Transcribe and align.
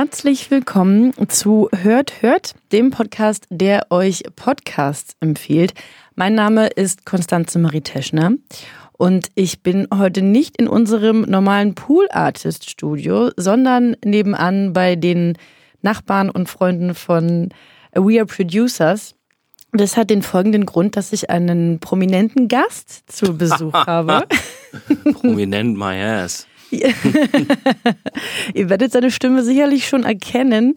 herzlich 0.00 0.50
willkommen 0.50 1.12
zu 1.28 1.68
Hört, 1.76 2.22
Hört, 2.22 2.54
dem 2.72 2.90
Podcast, 2.90 3.46
der 3.50 3.88
euch 3.90 4.22
Podcasts 4.34 5.14
empfiehlt. 5.20 5.74
Mein 6.14 6.34
Name 6.34 6.68
ist 6.68 7.04
Konstanze 7.04 7.58
Marie 7.58 7.82
Teschner 7.82 8.32
und 8.92 9.26
ich 9.34 9.62
bin 9.62 9.86
heute 9.94 10.22
nicht 10.22 10.56
in 10.56 10.68
unserem 10.68 11.20
normalen 11.20 11.74
Pool 11.74 12.08
Artist 12.12 12.70
Studio, 12.70 13.30
sondern 13.36 13.94
nebenan 14.02 14.72
bei 14.72 14.96
den 14.96 15.36
Nachbarn 15.82 16.30
und 16.30 16.48
Freunden 16.48 16.94
von 16.94 17.50
We 17.92 18.20
Are 18.20 18.24
Producers. 18.24 19.16
Das 19.72 19.98
hat 19.98 20.08
den 20.08 20.22
folgenden 20.22 20.64
Grund, 20.64 20.96
dass 20.96 21.12
ich 21.12 21.28
einen 21.28 21.78
prominenten 21.78 22.48
Gast 22.48 23.02
zu 23.12 23.36
Besuch 23.36 23.74
habe. 23.86 24.26
Prominent 25.12 25.76
my 25.76 26.00
ass. 26.00 26.46
Ihr 28.54 28.68
werdet 28.70 28.92
seine 28.92 29.10
Stimme 29.10 29.42
sicherlich 29.42 29.88
schon 29.88 30.04
erkennen, 30.04 30.74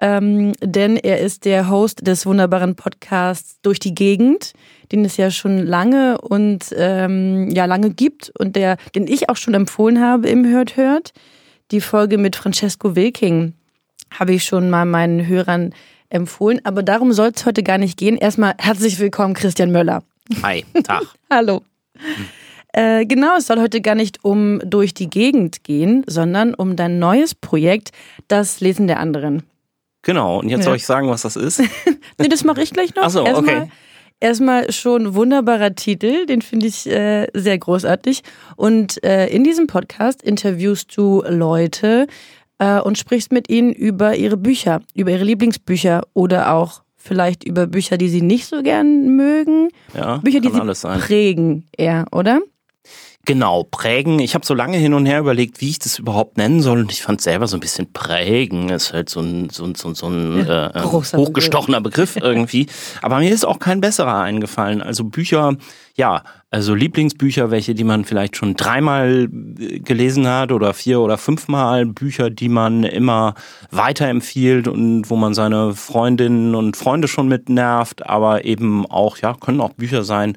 ähm, 0.00 0.52
denn 0.60 0.96
er 0.96 1.20
ist 1.20 1.44
der 1.44 1.68
Host 1.68 2.06
des 2.06 2.26
wunderbaren 2.26 2.76
Podcasts 2.76 3.58
Durch 3.62 3.78
die 3.78 3.94
Gegend, 3.94 4.52
den 4.92 5.04
es 5.04 5.16
ja 5.16 5.30
schon 5.30 5.58
lange 5.58 6.20
und 6.20 6.74
ähm, 6.76 7.50
ja 7.50 7.64
lange 7.64 7.90
gibt 7.90 8.32
und 8.38 8.56
der, 8.56 8.76
den 8.94 9.06
ich 9.06 9.28
auch 9.28 9.36
schon 9.36 9.54
empfohlen 9.54 10.00
habe 10.00 10.28
im 10.28 10.46
Hört 10.46 10.76
Hört. 10.76 11.12
Die 11.70 11.80
Folge 11.80 12.18
mit 12.18 12.36
Francesco 12.36 12.94
Wilking 12.96 13.54
habe 14.10 14.34
ich 14.34 14.44
schon 14.44 14.70
mal 14.70 14.84
meinen 14.84 15.26
Hörern 15.26 15.74
empfohlen, 16.08 16.60
aber 16.64 16.82
darum 16.82 17.12
soll 17.12 17.32
es 17.34 17.46
heute 17.46 17.62
gar 17.62 17.78
nicht 17.78 17.98
gehen. 17.98 18.16
Erstmal 18.16 18.54
herzlich 18.58 18.98
willkommen, 18.98 19.34
Christian 19.34 19.72
Möller. 19.72 20.02
Hi, 20.42 20.64
Tag. 20.84 21.04
Hallo. 21.30 21.62
Äh, 22.76 23.06
genau, 23.06 23.36
es 23.38 23.46
soll 23.46 23.60
heute 23.60 23.80
gar 23.80 23.94
nicht 23.94 24.24
um 24.24 24.60
durch 24.64 24.94
die 24.94 25.08
Gegend 25.08 25.62
gehen, 25.62 26.02
sondern 26.08 26.54
um 26.54 26.74
dein 26.74 26.98
neues 26.98 27.32
Projekt, 27.34 27.92
das 28.26 28.58
Lesen 28.60 28.88
der 28.88 28.98
anderen. 28.98 29.44
Genau, 30.02 30.40
und 30.40 30.48
jetzt 30.48 30.60
Ja. 30.60 30.64
soll 30.64 30.76
ich 30.76 30.84
sagen, 30.84 31.08
was 31.08 31.22
das 31.22 31.36
ist? 31.36 31.60
nee, 32.18 32.28
das 32.28 32.42
mache 32.42 32.62
ich 32.62 32.72
gleich 32.72 32.94
noch. 32.96 33.04
Ach 33.04 33.10
so, 33.10 33.24
erstmal, 33.24 33.56
okay. 33.62 33.68
Erstmal 34.18 34.72
schon 34.72 35.14
wunderbarer 35.14 35.74
Titel, 35.76 36.26
den 36.26 36.42
finde 36.42 36.66
ich 36.66 36.86
äh, 36.90 37.28
sehr 37.32 37.58
großartig. 37.58 38.22
Und 38.56 39.02
äh, 39.04 39.26
in 39.28 39.44
diesem 39.44 39.66
Podcast 39.66 40.22
interviewst 40.22 40.96
du 40.96 41.22
Leute 41.28 42.06
äh, 42.58 42.80
und 42.80 42.98
sprichst 42.98 43.32
mit 43.32 43.48
ihnen 43.50 43.72
über 43.72 44.16
ihre 44.16 44.36
Bücher, 44.36 44.80
über 44.94 45.10
ihre 45.10 45.24
Lieblingsbücher 45.24 46.02
oder 46.12 46.52
auch 46.54 46.82
vielleicht 46.96 47.44
über 47.44 47.66
Bücher, 47.66 47.98
die 47.98 48.08
sie 48.08 48.22
nicht 48.22 48.46
so 48.46 48.62
gern 48.62 49.14
mögen. 49.14 49.68
Ja, 49.94 50.18
Bücher, 50.18 50.40
die 50.40 50.48
sie 50.48 50.60
alles 50.60 50.80
sein. 50.80 51.00
prägen 51.00 51.68
eher, 51.76 52.06
oder? 52.10 52.40
Genau, 53.26 53.62
prägen. 53.62 54.18
Ich 54.18 54.34
habe 54.34 54.44
so 54.44 54.52
lange 54.52 54.76
hin 54.76 54.92
und 54.92 55.06
her 55.06 55.20
überlegt, 55.20 55.62
wie 55.62 55.70
ich 55.70 55.78
das 55.78 55.98
überhaupt 55.98 56.36
nennen 56.36 56.60
soll. 56.60 56.80
Und 56.80 56.92
ich 56.92 57.02
fand 57.02 57.22
selber 57.22 57.46
so 57.46 57.56
ein 57.56 57.60
bisschen 57.60 57.90
prägen. 57.90 58.68
Ist 58.68 58.92
halt 58.92 59.08
so 59.08 59.20
ein, 59.20 59.48
so 59.48 59.64
ein, 59.64 59.74
so 59.74 59.88
ein, 59.88 59.94
so 59.94 60.08
ein 60.08 60.46
Ja, 60.46 60.66
äh, 60.74 60.80
großer 60.80 61.16
hochgestochener 61.16 61.80
Begriff 61.80 62.16
irgendwie. 62.20 62.66
Aber 63.00 63.18
mir 63.20 63.32
ist 63.32 63.46
auch 63.46 63.58
kein 63.60 63.80
besserer 63.80 64.20
eingefallen. 64.20 64.82
Also 64.82 65.04
Bücher, 65.04 65.56
ja, 65.94 66.22
also 66.50 66.74
Lieblingsbücher, 66.74 67.50
welche, 67.50 67.74
die 67.74 67.84
man 67.84 68.04
vielleicht 68.04 68.36
schon 68.36 68.56
dreimal 68.56 69.30
äh, 69.58 69.78
gelesen 69.78 70.28
hat 70.28 70.52
oder 70.52 70.74
vier 70.74 71.00
oder 71.00 71.16
fünfmal. 71.16 71.86
Bücher, 71.86 72.28
die 72.28 72.50
man 72.50 72.84
immer 72.84 73.36
weiterempfiehlt 73.70 74.68
und 74.68 75.08
wo 75.08 75.16
man 75.16 75.32
seine 75.32 75.74
Freundinnen 75.74 76.54
und 76.54 76.76
Freunde 76.76 77.08
schon 77.08 77.28
mit 77.28 77.48
nervt. 77.48 78.06
Aber 78.06 78.44
eben 78.44 78.84
auch, 78.84 79.16
ja, 79.16 79.32
können 79.32 79.62
auch 79.62 79.72
Bücher 79.72 80.04
sein, 80.04 80.36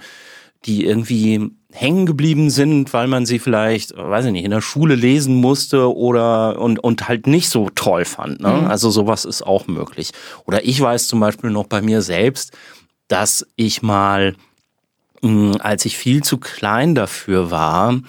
die 0.64 0.86
irgendwie 0.86 1.52
hängen 1.74 2.06
geblieben 2.06 2.50
sind, 2.50 2.94
weil 2.94 3.08
man 3.08 3.26
sie 3.26 3.40
vielleicht, 3.40 3.96
weiß 3.96 4.26
ich 4.26 4.32
nicht, 4.32 4.46
in 4.46 4.52
der 4.52 4.62
Schule 4.62 4.96
lesen 4.96 5.36
musste 5.36 5.94
oder 5.96 6.60
und, 6.60 6.80
und 6.80 7.08
halt 7.08 7.28
nicht 7.28 7.50
so 7.50 7.70
toll 7.76 8.06
fand. 8.06 8.40
Ne? 8.40 8.70
Also 8.70 8.90
sowas 8.90 9.26
ist 9.26 9.42
auch 9.42 9.68
möglich. 9.68 10.12
Oder 10.46 10.66
ich 10.66 10.80
weiß 10.80 11.08
zum 11.08 11.20
Beispiel 11.20 11.50
noch 11.50 11.68
bei 11.68 11.82
mir 11.82 12.02
selbst, 12.02 12.56
dass 13.10 13.46
ich 13.56 13.82
mal, 13.82 14.36
mh, 15.22 15.58
als 15.58 15.86
ich 15.86 15.98
viel 15.98 16.24
zu 16.24 16.38
klein 16.38 16.96
dafür 16.96 17.52
war, 17.52 18.00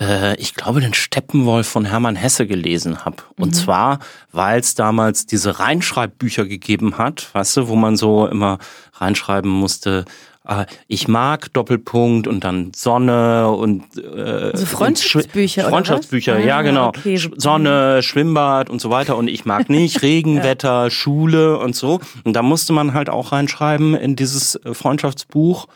äh, 0.00 0.36
ich 0.36 0.54
glaube, 0.54 0.80
den 0.80 0.94
Steppenwolf 0.94 1.68
von 1.68 1.84
Hermann 1.84 2.16
Hesse 2.16 2.46
gelesen 2.46 3.04
habe. 3.04 3.22
Und 3.36 3.54
zwar, 3.54 3.98
weil 4.32 4.60
es 4.60 4.74
damals 4.74 5.26
diese 5.26 5.58
Reinschreibbücher 5.58 6.46
gegeben 6.46 6.98
hat, 6.98 7.28
weißt 7.34 7.58
du, 7.58 7.68
wo 7.68 7.76
man 7.76 7.96
so 7.96 8.26
immer 8.26 8.58
reinschreiben 8.94 9.50
musste, 9.50 10.04
äh, 10.48 10.66
ich 10.88 11.08
mag 11.08 11.52
Doppelpunkt 11.52 12.26
und 12.26 12.44
dann 12.44 12.72
Sonne 12.74 13.50
und 13.50 13.82
äh, 13.96 14.50
Also 14.52 14.66
Freundschaftsbücher, 14.66 14.82
und 14.86 14.96
Schwi- 15.36 15.52
oder 15.60 15.64
was? 15.64 15.70
Freundschaftsbücher, 15.70 16.34
Ah, 16.36 16.38
ja 16.38 16.62
genau. 16.62 16.88
okay. 16.88 17.20
Sonne, 17.36 18.02
Schwimmbad 18.02 18.70
und 18.70 18.80
so 18.80 18.90
weiter 18.90 19.16
und 19.16 19.28
ich 19.28 19.44
mag 19.44 19.68
nicht 19.70 20.02
Regenwetter, 20.02 20.90
Schule 20.90 21.58
und 21.58 21.76
so. 21.76 22.00
Und 22.24 22.34
da 22.34 22.42
musste 22.42 22.72
man 22.72 22.94
halt 22.94 23.08
auch 23.10 23.32
reinschreiben 23.32 23.94
in 23.94 24.16
dieses 24.16 24.56
äh, 24.56 24.74
Freundschaftsbuch 24.74 25.66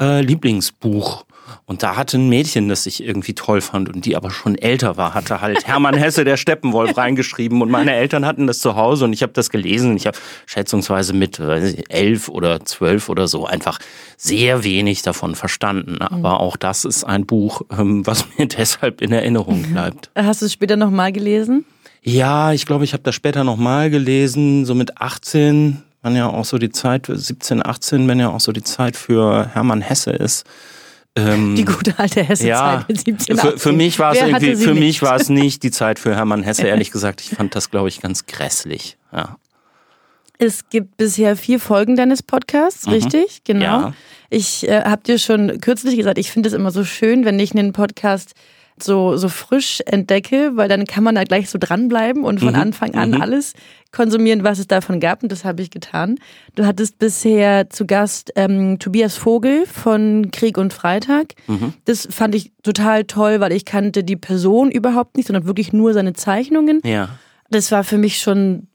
äh, 0.00 0.20
Lieblingsbuch. 0.22 1.24
Und 1.64 1.82
da 1.82 1.96
hatte 1.96 2.18
ein 2.18 2.28
Mädchen, 2.28 2.68
das 2.68 2.86
ich 2.86 3.02
irgendwie 3.02 3.34
toll 3.34 3.60
fand 3.60 3.88
und 3.88 4.04
die 4.04 4.16
aber 4.16 4.30
schon 4.30 4.56
älter 4.56 4.96
war, 4.96 5.14
hatte 5.14 5.40
halt 5.40 5.66
Hermann 5.66 5.96
Hesse, 5.96 6.24
der 6.24 6.36
Steppenwolf, 6.36 6.96
reingeschrieben. 6.96 7.62
Und 7.62 7.70
meine 7.70 7.94
Eltern 7.94 8.26
hatten 8.26 8.46
das 8.46 8.58
zu 8.58 8.76
Hause 8.76 9.04
und 9.04 9.12
ich 9.12 9.22
habe 9.22 9.32
das 9.32 9.50
gelesen. 9.50 9.96
Ich 9.96 10.06
habe 10.06 10.18
schätzungsweise 10.46 11.12
mit 11.12 11.40
weiß 11.40 11.74
ich, 11.74 11.90
elf 11.90 12.28
oder 12.28 12.64
zwölf 12.64 13.08
oder 13.08 13.28
so 13.28 13.46
einfach 13.46 13.78
sehr 14.16 14.64
wenig 14.64 15.02
davon 15.02 15.34
verstanden. 15.34 16.00
Aber 16.00 16.40
auch 16.40 16.56
das 16.56 16.84
ist 16.84 17.04
ein 17.04 17.26
Buch, 17.26 17.62
ähm, 17.70 18.06
was 18.06 18.26
mir 18.36 18.46
deshalb 18.58 19.00
in 19.00 19.12
Erinnerung 19.12 19.62
bleibt. 19.62 20.10
Hast 20.16 20.42
du 20.42 20.46
es 20.46 20.52
später 20.52 20.76
nochmal 20.76 21.12
gelesen? 21.12 21.64
Ja, 22.02 22.52
ich 22.52 22.66
glaube, 22.66 22.84
ich 22.84 22.94
habe 22.94 23.04
das 23.04 23.14
später 23.14 23.44
nochmal 23.44 23.88
gelesen, 23.88 24.64
so 24.64 24.74
mit 24.74 25.00
18, 25.00 25.82
wenn 26.02 26.16
ja 26.16 26.28
auch 26.28 26.44
so 26.44 26.58
die 26.58 26.70
Zeit, 26.70 27.08
17, 27.08 27.64
18, 27.64 28.08
wenn 28.08 28.18
ja 28.18 28.28
auch 28.30 28.40
so 28.40 28.50
die 28.50 28.64
Zeit 28.64 28.96
für 28.96 29.46
Hermann 29.54 29.80
Hesse 29.80 30.10
ist. 30.10 30.44
Ähm, 31.14 31.56
Die 31.56 31.64
gute 31.64 31.98
alte 31.98 32.22
Hesse-Zeit 32.22 32.48
ja, 32.48 32.84
mit 32.88 33.04
17, 33.04 33.36
für, 33.36 33.48
18. 33.48 33.58
für 33.58 33.72
mich 33.72 33.98
war 33.98 34.12
es 34.12 34.20
irgendwie, 34.20 34.56
für 34.56 34.70
nicht? 34.70 34.80
mich 34.80 35.02
war 35.02 35.16
es 35.16 35.28
nicht 35.28 35.62
die 35.62 35.70
Zeit 35.70 35.98
für 35.98 36.14
Hermann 36.14 36.42
Hesse, 36.42 36.66
ehrlich 36.66 36.90
gesagt. 36.90 37.20
Ich 37.20 37.30
fand 37.30 37.54
das, 37.54 37.70
glaube 37.70 37.88
ich, 37.88 38.00
ganz 38.00 38.26
grässlich. 38.26 38.96
Ja. 39.12 39.36
Es 40.38 40.68
gibt 40.70 40.96
bisher 40.96 41.36
vier 41.36 41.60
Folgen 41.60 41.96
deines 41.96 42.22
Podcasts, 42.22 42.88
richtig? 42.88 43.42
Genau. 43.44 43.78
Mhm. 43.78 43.84
Ja. 43.84 43.92
Ich 44.30 44.66
äh, 44.66 44.82
habe 44.84 45.02
dir 45.02 45.18
schon 45.18 45.60
kürzlich 45.60 45.96
gesagt, 45.96 46.16
ich 46.16 46.30
finde 46.30 46.48
es 46.48 46.54
immer 46.54 46.70
so 46.70 46.84
schön, 46.84 47.26
wenn 47.26 47.38
ich 47.38 47.52
einen 47.52 47.72
Podcast 47.72 48.32
so, 48.84 49.16
so 49.16 49.28
frisch 49.28 49.80
entdecke, 49.86 50.52
weil 50.54 50.68
dann 50.68 50.84
kann 50.86 51.04
man 51.04 51.14
da 51.14 51.24
gleich 51.24 51.48
so 51.50 51.58
dranbleiben 51.60 52.24
und 52.24 52.40
Mhm. 52.42 52.46
von 52.46 52.54
Anfang 52.54 52.94
an 52.94 53.14
alles 53.20 53.54
konsumieren, 53.92 54.42
was 54.44 54.58
es 54.58 54.66
davon 54.66 55.00
gab. 55.00 55.22
Und 55.22 55.30
das 55.32 55.44
habe 55.44 55.62
ich 55.62 55.70
getan. 55.70 56.16
Du 56.54 56.64
hattest 56.66 56.98
bisher 56.98 57.68
zu 57.70 57.86
Gast 57.86 58.32
ähm, 58.36 58.78
Tobias 58.78 59.16
Vogel 59.16 59.66
von 59.66 60.30
Krieg 60.30 60.56
und 60.58 60.72
Freitag. 60.72 61.34
Mhm. 61.46 61.74
Das 61.84 62.08
fand 62.10 62.34
ich 62.34 62.52
total 62.62 63.04
toll, 63.04 63.40
weil 63.40 63.52
ich 63.52 63.64
kannte 63.64 64.02
die 64.04 64.16
Person 64.16 64.70
überhaupt 64.70 65.16
nicht, 65.16 65.26
sondern 65.26 65.46
wirklich 65.46 65.72
nur 65.72 65.92
seine 65.92 66.12
Zeichnungen. 66.14 66.80
Ja. 66.84 67.08
Das 67.50 67.70
war 67.70 67.84
für 67.84 67.98
mich 67.98 68.18
schon 68.18 68.68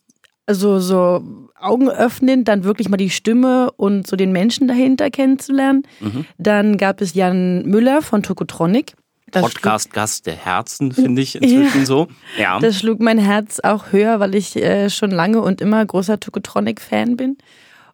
so, 0.49 0.79
so 0.79 1.21
Augen 1.59 1.89
öffnen, 1.89 2.43
dann 2.45 2.63
wirklich 2.63 2.87
mal 2.87 2.95
die 2.97 3.09
Stimme 3.09 3.71
und 3.75 4.07
so 4.07 4.15
den 4.15 4.31
Menschen 4.31 4.67
dahinter 4.67 5.09
kennenzulernen. 5.09 5.83
Mhm. 5.99 6.25
Dann 6.37 6.77
gab 6.77 7.01
es 7.01 7.15
Jan 7.15 7.63
Müller 7.65 8.01
von 8.01 8.21
Tokotronic. 8.23 8.93
Podcast-Gast 9.31 10.25
der 10.25 10.35
Herzen, 10.35 10.91
finde 10.91 11.21
ich 11.21 11.35
inzwischen 11.35 11.85
so. 11.85 12.07
Ja. 12.37 12.59
Das 12.59 12.79
schlug 12.79 12.99
mein 12.99 13.17
Herz 13.17 13.59
auch 13.59 13.91
höher, 13.91 14.19
weil 14.19 14.35
ich 14.35 14.55
äh, 14.55 14.89
schon 14.89 15.11
lange 15.11 15.41
und 15.41 15.61
immer 15.61 15.85
großer 15.85 16.19
Tokotronic-Fan 16.19 17.17
bin. 17.17 17.37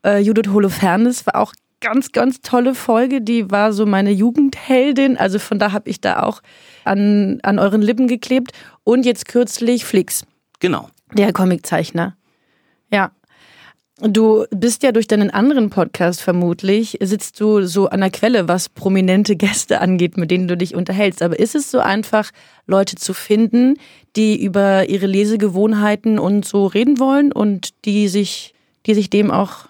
Äh, 0.06 0.20
Judith 0.20 0.52
Holofernes 0.52 1.26
war 1.26 1.38
auch 1.38 1.54
ganz, 1.82 2.12
ganz 2.12 2.42
tolle 2.42 2.76
Folge. 2.76 3.22
Die 3.22 3.52
war 3.52 3.74
so 3.74 3.86
meine 3.86 4.12
Jugendheldin. 4.12 5.18
Also 5.18 5.40
von 5.40 5.60
da 5.60 5.72
habe 5.72 5.90
ich 5.90 6.02
da 6.02 6.24
auch 6.24 6.42
an, 6.86 7.40
an 7.44 7.60
euren 7.60 7.82
Lippen 7.82 8.08
geklebt. 8.08 8.52
Und 8.84 9.06
jetzt 9.06 9.28
kürzlich 9.28 9.86
Flix. 9.86 10.26
Genau. 10.60 10.90
Der 11.14 11.34
Comiczeichner. 11.34 12.16
Ja. 12.92 13.12
Du 14.06 14.46
bist 14.50 14.84
ja 14.84 14.92
durch 14.92 15.08
deinen 15.08 15.30
anderen 15.30 15.70
Podcast 15.70 16.22
vermutlich, 16.22 16.98
sitzt 17.02 17.40
du 17.40 17.66
so 17.66 17.88
an 17.88 18.02
der 18.02 18.10
Quelle, 18.10 18.50
was 18.50 18.68
prominente 18.68 19.36
Gäste 19.38 19.80
angeht, 19.80 20.18
mit 20.18 20.30
denen 20.30 20.50
du 20.50 20.58
dich 20.58 20.76
unterhältst. 20.76 21.22
Aber 21.22 21.40
ist 21.40 21.56
es 21.56 21.72
so 21.72 21.80
einfach, 21.80 22.32
Leute 22.68 22.96
zu 22.98 23.14
finden, 23.14 23.76
die 24.18 24.44
über 24.44 24.90
ihre 24.90 25.08
Lesegewohnheiten 25.08 26.20
und 26.20 26.44
so 26.44 26.66
reden 26.66 27.00
wollen 27.00 27.32
und 27.32 27.86
die 27.86 28.10
sich, 28.10 28.54
die 28.86 28.94
sich 28.94 29.10
dem 29.10 29.32
auch 29.32 29.68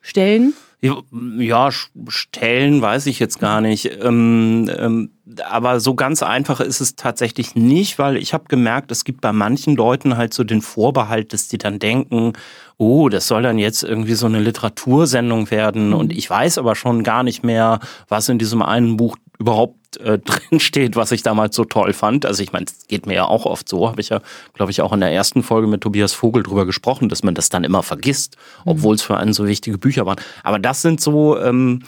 stellen? 0.00 0.54
Ja, 0.80 1.70
stellen 2.08 2.82
weiß 2.82 3.06
ich 3.06 3.18
jetzt 3.18 3.40
gar 3.40 3.60
nicht. 3.60 3.90
Ähm, 4.02 4.70
ähm, 4.76 5.10
aber 5.44 5.80
so 5.80 5.94
ganz 5.94 6.22
einfach 6.22 6.60
ist 6.60 6.80
es 6.80 6.96
tatsächlich 6.96 7.54
nicht, 7.54 7.98
weil 7.98 8.16
ich 8.16 8.32
habe 8.32 8.44
gemerkt, 8.48 8.92
es 8.92 9.04
gibt 9.04 9.22
bei 9.22 9.32
manchen 9.32 9.74
Leuten 9.74 10.16
halt 10.16 10.34
so 10.34 10.44
den 10.44 10.62
Vorbehalt, 10.62 11.32
dass 11.32 11.48
die 11.48 11.58
dann 11.58 11.78
denken, 11.78 12.34
oh, 12.78 13.08
das 13.08 13.26
soll 13.26 13.42
dann 13.42 13.58
jetzt 13.58 13.82
irgendwie 13.82 14.14
so 14.14 14.26
eine 14.26 14.40
Literatursendung 14.40 15.50
werden. 15.50 15.88
Mhm. 15.88 15.94
Und 15.94 16.12
ich 16.12 16.28
weiß 16.28 16.58
aber 16.58 16.74
schon 16.74 17.02
gar 17.02 17.22
nicht 17.22 17.42
mehr, 17.42 17.80
was 18.08 18.28
in 18.28 18.38
diesem 18.38 18.62
einen 18.62 18.96
Buch 18.96 19.16
überhaupt 19.38 19.96
äh, 19.98 20.18
drin 20.24 20.60
steht, 20.60 20.96
was 20.96 21.12
ich 21.12 21.22
damals 21.22 21.56
so 21.56 21.64
toll 21.64 21.92
fand. 21.92 22.26
Also 22.26 22.42
ich 22.42 22.52
meine, 22.52 22.66
es 22.66 22.86
geht 22.86 23.06
mir 23.06 23.14
ja 23.14 23.24
auch 23.24 23.46
oft 23.46 23.68
so, 23.68 23.88
habe 23.88 24.00
ich 24.00 24.10
ja, 24.10 24.20
glaube 24.54 24.70
ich, 24.70 24.82
auch 24.82 24.92
in 24.92 25.00
der 25.00 25.12
ersten 25.12 25.42
Folge 25.42 25.66
mit 25.66 25.80
Tobias 25.80 26.12
Vogel 26.12 26.42
drüber 26.42 26.66
gesprochen, 26.66 27.08
dass 27.08 27.22
man 27.22 27.34
das 27.34 27.48
dann 27.48 27.64
immer 27.64 27.82
vergisst, 27.82 28.36
mhm. 28.64 28.72
obwohl 28.72 28.94
es 28.94 29.02
für 29.02 29.16
einen 29.16 29.32
so 29.32 29.46
wichtige 29.46 29.78
Bücher 29.78 30.06
waren. 30.06 30.20
Aber 30.42 30.58
das 30.58 30.82
sind 30.82 31.00
so, 31.00 31.38
ähm, 31.38 31.82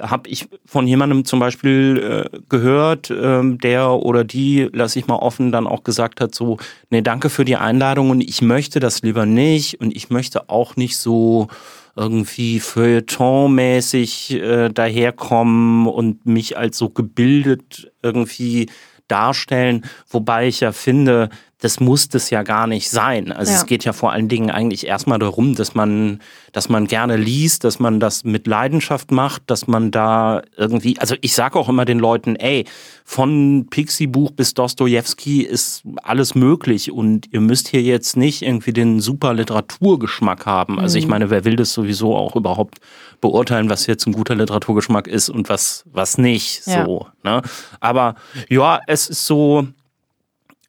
habe 0.00 0.28
ich 0.28 0.48
von 0.66 0.86
jemandem 0.86 1.24
zum 1.24 1.38
Beispiel 1.38 2.28
äh, 2.34 2.38
gehört, 2.48 3.10
ähm, 3.10 3.58
der 3.58 3.90
oder 3.90 4.22
die, 4.24 4.68
lass 4.72 4.96
ich 4.96 5.06
mal 5.06 5.16
offen, 5.16 5.50
dann 5.50 5.66
auch 5.66 5.82
gesagt 5.82 6.20
hat, 6.20 6.34
so, 6.34 6.58
nee, 6.90 7.00
danke 7.00 7.30
für 7.30 7.44
die 7.44 7.56
Einladung 7.56 8.10
und 8.10 8.20
ich 8.20 8.42
möchte 8.42 8.80
das 8.80 9.02
lieber 9.02 9.24
nicht 9.24 9.80
und 9.80 9.96
ich 9.96 10.10
möchte 10.10 10.50
auch 10.50 10.76
nicht 10.76 10.96
so 10.98 11.48
irgendwie 11.96 12.60
feuilletonmäßig 12.60 14.32
äh, 14.34 14.68
daherkommen 14.68 15.86
und 15.86 16.26
mich 16.26 16.56
als 16.56 16.78
so 16.78 16.88
gebildet 16.88 17.92
irgendwie 18.02 18.68
darstellen, 19.08 19.84
wobei 20.08 20.48
ich 20.48 20.60
ja 20.60 20.72
finde, 20.72 21.28
das 21.62 21.78
muss 21.78 22.08
das 22.08 22.28
ja 22.30 22.42
gar 22.42 22.66
nicht 22.66 22.90
sein. 22.90 23.30
Also 23.30 23.52
ja. 23.52 23.58
es 23.58 23.66
geht 23.66 23.84
ja 23.84 23.92
vor 23.92 24.10
allen 24.10 24.28
Dingen 24.28 24.50
eigentlich 24.50 24.84
erstmal 24.84 25.20
darum, 25.20 25.54
dass 25.54 25.76
man, 25.76 26.18
dass 26.50 26.68
man 26.68 26.88
gerne 26.88 27.16
liest, 27.16 27.62
dass 27.62 27.78
man 27.78 28.00
das 28.00 28.24
mit 28.24 28.48
Leidenschaft 28.48 29.12
macht, 29.12 29.44
dass 29.46 29.68
man 29.68 29.92
da 29.92 30.42
irgendwie, 30.56 30.98
also 30.98 31.14
ich 31.20 31.34
sage 31.34 31.56
auch 31.56 31.68
immer 31.68 31.84
den 31.84 32.00
Leuten, 32.00 32.34
ey, 32.34 32.64
von 33.04 33.68
Pixie-Buch 33.70 34.32
bis 34.32 34.54
Dostoevsky 34.54 35.42
ist 35.42 35.84
alles 36.02 36.34
möglich 36.34 36.90
und 36.90 37.32
ihr 37.32 37.40
müsst 37.40 37.68
hier 37.68 37.82
jetzt 37.82 38.16
nicht 38.16 38.42
irgendwie 38.42 38.72
den 38.72 38.98
super 38.98 39.32
Literaturgeschmack 39.32 40.46
haben. 40.46 40.80
Also 40.80 40.98
ich 40.98 41.04
mhm. 41.04 41.10
meine, 41.10 41.30
wer 41.30 41.44
will 41.44 41.54
das 41.54 41.72
sowieso 41.72 42.16
auch 42.16 42.34
überhaupt 42.34 42.80
beurteilen, 43.20 43.70
was 43.70 43.86
jetzt 43.86 44.08
ein 44.08 44.12
guter 44.12 44.34
Literaturgeschmack 44.34 45.06
ist 45.06 45.28
und 45.28 45.48
was, 45.48 45.84
was 45.92 46.18
nicht, 46.18 46.66
ja. 46.66 46.84
so, 46.84 47.06
ne? 47.22 47.40
Aber 47.78 48.16
ja, 48.48 48.80
es 48.88 49.08
ist 49.08 49.26
so, 49.26 49.68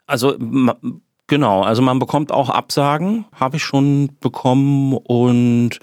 also 0.05 0.37
genau, 1.27 1.63
also 1.63 1.81
man 1.81 1.99
bekommt 1.99 2.31
auch 2.31 2.49
Absagen, 2.49 3.25
habe 3.33 3.57
ich 3.57 3.63
schon 3.63 4.11
bekommen 4.19 4.93
und 4.93 5.79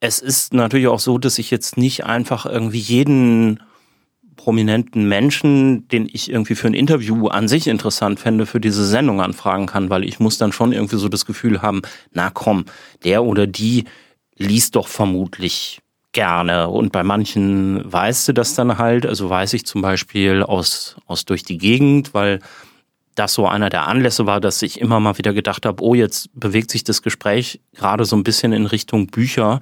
es 0.00 0.18
ist 0.18 0.54
natürlich 0.54 0.88
auch 0.88 1.00
so, 1.00 1.18
dass 1.18 1.38
ich 1.38 1.50
jetzt 1.50 1.76
nicht 1.76 2.04
einfach 2.04 2.46
irgendwie 2.46 2.78
jeden 2.78 3.60
prominenten 4.36 5.06
Menschen, 5.06 5.86
den 5.88 6.08
ich 6.10 6.30
irgendwie 6.30 6.54
für 6.54 6.66
ein 6.66 6.74
Interview 6.74 7.28
an 7.28 7.46
sich 7.46 7.66
interessant 7.66 8.18
fände, 8.18 8.46
für 8.46 8.60
diese 8.60 8.86
Sendung 8.86 9.20
anfragen 9.20 9.66
kann, 9.66 9.90
weil 9.90 10.02
ich 10.02 10.18
muss 10.18 10.38
dann 10.38 10.52
schon 10.52 10.72
irgendwie 10.72 10.96
so 10.96 11.10
das 11.10 11.26
Gefühl 11.26 11.60
haben, 11.60 11.82
na 12.12 12.30
komm, 12.30 12.64
der 13.04 13.22
oder 13.24 13.46
die 13.46 13.84
liest 14.36 14.76
doch 14.76 14.88
vermutlich 14.88 15.82
gerne. 16.12 16.68
Und 16.68 16.92
bei 16.92 17.02
manchen 17.02 17.80
weißt 17.92 18.28
du 18.28 18.32
das 18.32 18.54
dann 18.54 18.78
halt. 18.78 19.04
Also 19.04 19.28
weiß 19.28 19.52
ich 19.52 19.66
zum 19.66 19.82
Beispiel 19.82 20.42
aus, 20.42 20.96
aus 21.06 21.26
durch 21.26 21.42
die 21.42 21.58
Gegend, 21.58 22.14
weil 22.14 22.40
das 23.20 23.34
so 23.34 23.46
einer 23.46 23.68
der 23.68 23.86
Anlässe 23.86 24.24
war, 24.24 24.40
dass 24.40 24.62
ich 24.62 24.80
immer 24.80 24.98
mal 24.98 25.18
wieder 25.18 25.34
gedacht 25.34 25.66
habe, 25.66 25.82
oh, 25.82 25.94
jetzt 25.94 26.30
bewegt 26.32 26.70
sich 26.70 26.84
das 26.84 27.02
Gespräch 27.02 27.60
gerade 27.74 28.06
so 28.06 28.16
ein 28.16 28.24
bisschen 28.24 28.54
in 28.54 28.64
Richtung 28.64 29.08
Bücher. 29.08 29.60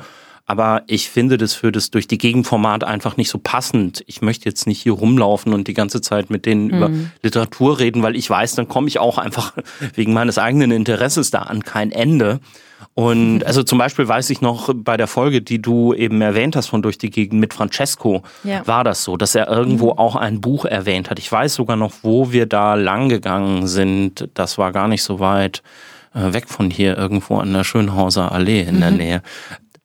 Aber 0.51 0.83
ich 0.87 1.11
finde 1.11 1.37
das 1.37 1.53
für 1.53 1.71
das 1.71 1.91
durch 1.91 2.09
die 2.09 2.17
Gegenformat 2.17 2.83
einfach 2.83 3.19
nicht 3.19 3.29
so 3.29 3.39
passend. 3.39 4.03
Ich 4.07 4.23
möchte 4.23 4.47
jetzt 4.47 4.67
nicht 4.67 4.83
hier 4.83 4.95
rumlaufen 4.95 5.53
und 5.53 5.69
die 5.69 5.75
ganze 5.75 6.01
Zeit 6.01 6.31
mit 6.31 6.47
denen 6.47 6.69
mhm. 6.69 6.75
über 6.75 6.91
Literatur 7.23 7.79
reden, 7.79 8.03
weil 8.03 8.17
ich 8.17 8.29
weiß, 8.29 8.55
dann 8.55 8.67
komme 8.67 8.89
ich 8.89 8.99
auch 8.99 9.19
einfach 9.19 9.53
wegen 9.95 10.15
meines 10.15 10.39
eigenen 10.39 10.71
Interesses 10.71 11.31
da 11.31 11.41
an 11.41 11.65
kein 11.65 11.93
Ende. 11.93 12.41
Und 12.95 13.45
also 13.45 13.63
zum 13.63 13.77
Beispiel 13.77 14.09
weiß 14.09 14.31
ich 14.31 14.41
noch 14.41 14.73
bei 14.75 14.97
der 14.97 15.07
Folge, 15.07 15.43
die 15.43 15.61
du 15.61 15.93
eben 15.93 16.23
erwähnt 16.23 16.57
hast 16.57 16.69
von 16.69 16.81
Durch 16.81 16.97
die 16.97 17.11
Gegend 17.11 17.41
mit 17.41 17.53
Francesco, 17.53 18.23
ja. 18.43 18.67
war 18.67 18.85
das 18.85 19.05
so, 19.05 19.19
dass 19.19 19.35
er 19.35 19.49
irgendwo 19.49 19.93
mhm. 19.93 19.99
auch 19.99 20.17
ein 20.17 20.41
Buch 20.41 20.65
erwähnt 20.65 21.11
hat. 21.11 21.19
Ich 21.19 21.31
weiß 21.31 21.55
sogar 21.57 21.77
noch, 21.77 21.93
wo 22.01 22.33
wir 22.33 22.47
da 22.47 22.75
lang 22.75 23.11
gegangen 23.11 23.67
sind. 23.67 24.31
Das 24.33 24.57
war 24.57 24.73
gar 24.73 24.89
nicht 24.89 25.03
so 25.03 25.21
weit 25.21 25.63
äh, 26.15 26.33
weg 26.33 26.49
von 26.49 26.71
hier, 26.71 26.97
irgendwo 26.97 27.37
an 27.37 27.53
der 27.53 27.65
Schönhauser 27.65 28.33
Allee 28.33 28.63
in 28.63 28.81
der 28.81 28.93
mhm. 28.93 28.97
Nähe. 28.97 29.23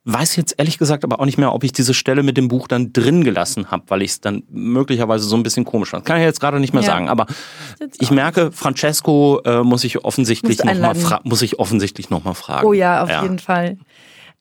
Weiß 0.05 0.35
jetzt 0.35 0.55
ehrlich 0.57 0.77
gesagt 0.77 1.05
aber 1.05 1.21
auch 1.21 1.25
nicht 1.25 1.37
mehr, 1.37 1.53
ob 1.53 1.63
ich 1.63 1.71
diese 1.71 1.93
Stelle 1.93 2.23
mit 2.23 2.35
dem 2.35 2.49
Buch 2.49 2.67
dann 2.67 2.91
drin 2.91 3.23
gelassen 3.23 3.71
habe, 3.71 3.83
weil 3.87 4.01
ich 4.01 4.11
es 4.11 4.21
dann 4.21 4.43
möglicherweise 4.49 5.25
so 5.25 5.37
ein 5.37 5.43
bisschen 5.43 5.63
komisch 5.63 5.91
fand. 5.91 6.03
Kann 6.03 6.17
ich 6.17 6.23
jetzt 6.23 6.41
gerade 6.41 6.59
nicht 6.59 6.73
mehr 6.73 6.83
ja. 6.83 6.89
sagen. 6.89 7.07
Aber 7.07 7.25
ich 7.99 8.11
merke, 8.11 8.51
Francesco 8.51 9.39
äh, 9.45 9.63
muss 9.63 9.85
ich 9.85 10.03
offensichtlich 10.03 10.61
nochmal 10.61 10.95
muss 11.23 11.41
ich 11.41 11.59
offensichtlich 11.59 12.09
noch 12.09 12.25
mal 12.25 12.33
fragen. 12.33 12.67
Oh 12.67 12.73
ja, 12.73 13.01
auf 13.01 13.09
ja. 13.09 13.23
jeden 13.23 13.39
Fall. 13.39 13.77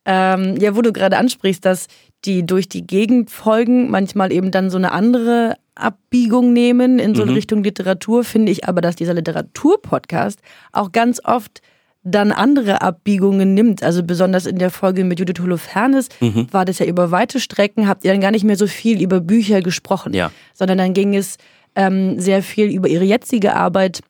Ähm, 0.05 0.57
ja, 0.59 0.75
wo 0.75 0.83
du 0.83 0.93
gerade 0.93 1.17
ansprichst, 1.17 1.65
dass 1.65 1.87
die 2.25 2.45
durch 2.45 2.69
die 2.69 2.85
Gegend 2.85 3.31
folgen 3.31 3.89
manchmal 3.89 4.33
eben 4.33 4.51
dann 4.51 4.69
so 4.69 4.79
eine 4.79 4.91
andere 4.91 5.55
Abbiegung 5.77 6.53
nehmen 6.53 6.99
in 6.99 7.15
so 7.15 7.23
eine 7.23 7.31
mhm. 7.31 7.37
Richtung 7.37 7.65
Literatur, 7.65 8.25
finde 8.25 8.53
ich 8.53 8.69
aber, 8.69 8.81
dass 8.81 8.97
dieser 8.97 9.15
Literaturpodcast 9.15 10.41
auch 10.73 10.93
ganz 10.93 11.21
oft 11.25 11.63
dann 12.05 12.33
andere 12.33 12.83
Abbiegungen 12.83 13.55
nimmt. 13.55 13.83
Also 13.83 14.03
besonders 14.03 14.47
in 14.47 14.59
der 14.59 14.71
Folge 14.71 15.05
mit 15.05 15.19
Judith 15.19 15.41
Holofernes 15.41 16.09
mhm. 16.21 16.49
war 16.51 16.65
das 16.65 16.79
ja 16.79 16.87
über 16.87 17.11
weite 17.11 17.41
Strecken, 17.41 17.89
habt 17.89 18.05
ihr 18.05 18.13
dann 18.13 18.21
gar 18.21 18.33
nicht 18.33 18.45
mehr 18.45 18.57
so 18.57 18.67
viel 18.67 19.01
über 19.01 19.21
Bücher 19.21 19.63
gesprochen, 19.63 20.13
ja. 20.15 20.31
sondern 20.55 20.79
dann 20.79 20.95
ging 20.95 21.15
es 21.15 21.37
ähm, 21.75 22.19
sehr 22.19 22.43
viel 22.43 22.67
über 22.67 22.89
ihre 22.89 23.05
jetzige 23.05 23.55
Arbeit, 23.55 24.01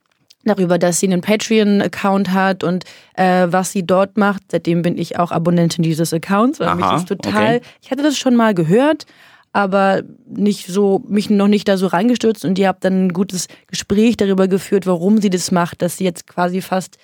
darüber, 0.45 0.79
dass 0.79 1.01
sie 1.01 1.07
einen 1.07 1.21
Patreon-Account 1.21 2.33
hat 2.33 2.65
und 2.65 2.85
äh, 3.15 3.47
was 3.51 3.73
sie 3.73 3.85
dort 3.85 4.17
macht. 4.17 4.43
Seitdem 4.51 4.83
bin 4.83 4.99
ich 4.99 5.19
auch 5.19 5.31
Abonnentin 5.31 5.83
dieses 5.83 6.13
Accounts, 6.13 6.61
weil 6.61 6.69
Aha, 6.69 6.75
mich 6.75 7.03
ist 7.03 7.09
total, 7.09 7.57
okay. 7.57 7.61
ich 7.81 7.91
hatte 7.91 8.03
das 8.03 8.19
schon 8.19 8.35
mal 8.35 8.55
gehört, 8.55 9.07
aber 9.53 10.03
nicht 10.27 10.67
so, 10.67 11.05
mich 11.07 11.31
noch 11.31 11.49
nicht 11.49 11.69
da 11.69 11.77
so 11.77 11.87
reingestürzt 11.87 12.45
und 12.45 12.59
ihr 12.59 12.69
habt 12.69 12.85
dann 12.85 13.07
ein 13.07 13.13
gutes 13.13 13.49
Gespräch 13.67 14.17
darüber 14.17 14.49
geführt, 14.49 14.87
warum 14.87 15.21
sie 15.21 15.31
das 15.31 15.51
macht, 15.51 15.83
dass 15.83 15.99
sie 15.99 16.05
jetzt 16.05 16.27
quasi 16.27 16.61
fast 16.61 16.97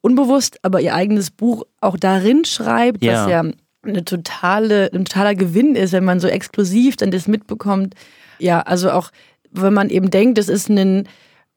unbewusst, 0.00 0.58
aber 0.62 0.80
ihr 0.80 0.94
eigenes 0.94 1.30
Buch 1.30 1.64
auch 1.80 1.96
darin 1.96 2.44
schreibt, 2.44 3.02
ja. 3.02 3.24
was 3.24 3.30
ja 3.30 3.44
eine 3.82 4.04
totale, 4.04 4.90
ein 4.92 5.04
totaler 5.04 5.34
Gewinn 5.34 5.74
ist, 5.74 5.92
wenn 5.92 6.04
man 6.04 6.20
so 6.20 6.28
exklusiv 6.28 6.96
dann 6.96 7.10
das 7.10 7.28
mitbekommt. 7.28 7.94
Ja, 8.38 8.60
also 8.60 8.90
auch 8.90 9.10
wenn 9.50 9.74
man 9.74 9.90
eben 9.90 10.10
denkt, 10.10 10.38
es 10.38 10.48
ist 10.48 10.68
ein 10.68 11.08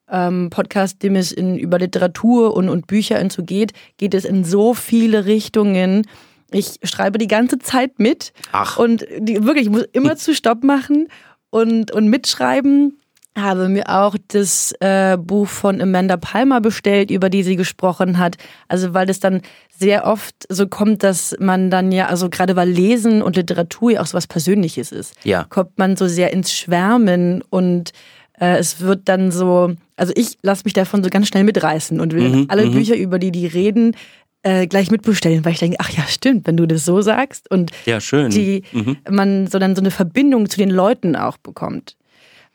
ähm, 0.09 0.49
Podcast, 0.49 1.03
dem 1.03 1.15
es 1.15 1.31
in, 1.31 1.57
über 1.57 1.79
Literatur 1.79 2.55
und, 2.55 2.69
und 2.69 2.87
Bücher 2.87 3.19
und 3.19 3.31
so 3.31 3.43
geht, 3.43 3.73
geht 3.97 4.13
es 4.13 4.25
in 4.25 4.43
so 4.43 4.73
viele 4.73 5.25
Richtungen. 5.25 6.07
Ich 6.51 6.79
schreibe 6.83 7.17
die 7.17 7.27
ganze 7.27 7.59
Zeit 7.59 7.99
mit 7.99 8.33
Ach. 8.51 8.77
und 8.77 9.05
die, 9.19 9.43
wirklich, 9.43 9.67
ich 9.67 9.71
muss 9.71 9.85
immer 9.93 10.15
zu 10.17 10.35
Stopp 10.35 10.63
machen 10.63 11.07
und, 11.49 11.91
und 11.91 12.07
mitschreiben 12.07 12.99
habe 13.37 13.69
mir 13.69 13.87
auch 13.87 14.15
das 14.27 14.73
äh, 14.81 15.17
Buch 15.17 15.47
von 15.47 15.81
Amanda 15.81 16.17
Palmer 16.17 16.59
bestellt, 16.59 17.11
über 17.11 17.29
die 17.29 17.43
sie 17.43 17.55
gesprochen 17.55 18.17
hat. 18.17 18.35
Also 18.67 18.93
weil 18.93 19.05
das 19.05 19.19
dann 19.19 19.41
sehr 19.69 20.05
oft 20.05 20.35
so 20.49 20.67
kommt, 20.67 21.03
dass 21.03 21.35
man 21.39 21.69
dann 21.69 21.91
ja, 21.91 22.07
also 22.07 22.29
gerade 22.29 22.55
weil 22.55 22.69
Lesen 22.69 23.21
und 23.21 23.37
Literatur 23.37 23.91
ja 23.91 24.01
auch 24.01 24.05
so 24.05 24.15
was 24.15 24.27
Persönliches 24.27 24.91
ist, 24.91 25.15
ja. 25.23 25.45
kommt 25.45 25.77
man 25.77 25.95
so 25.95 26.07
sehr 26.07 26.33
ins 26.33 26.53
Schwärmen 26.53 27.41
und 27.49 27.91
äh, 28.39 28.57
es 28.57 28.81
wird 28.81 29.07
dann 29.07 29.31
so, 29.31 29.73
also 29.95 30.11
ich 30.15 30.37
lasse 30.41 30.63
mich 30.65 30.73
davon 30.73 31.03
so 31.03 31.09
ganz 31.09 31.29
schnell 31.29 31.45
mitreißen 31.45 32.01
und 32.01 32.13
will 32.13 32.29
mhm, 32.29 32.45
alle 32.49 32.65
mhm. 32.65 32.73
Bücher, 32.73 32.95
über 32.95 33.17
die 33.17 33.31
die 33.31 33.47
reden, 33.47 33.95
äh, 34.43 34.67
gleich 34.67 34.91
mitbestellen, 34.91 35.45
weil 35.45 35.53
ich 35.53 35.59
denke, 35.59 35.77
ach 35.79 35.89
ja, 35.91 36.03
stimmt, 36.07 36.47
wenn 36.47 36.57
du 36.57 36.67
das 36.67 36.83
so 36.83 37.01
sagst 37.01 37.49
und 37.49 37.71
ja, 37.85 38.01
schön. 38.01 38.29
die 38.29 38.63
mhm. 38.71 38.97
man 39.09 39.47
so 39.47 39.57
dann 39.57 39.75
so 39.75 39.81
eine 39.81 39.91
Verbindung 39.91 40.49
zu 40.49 40.57
den 40.57 40.69
Leuten 40.69 41.15
auch 41.15 41.37
bekommt. 41.37 41.95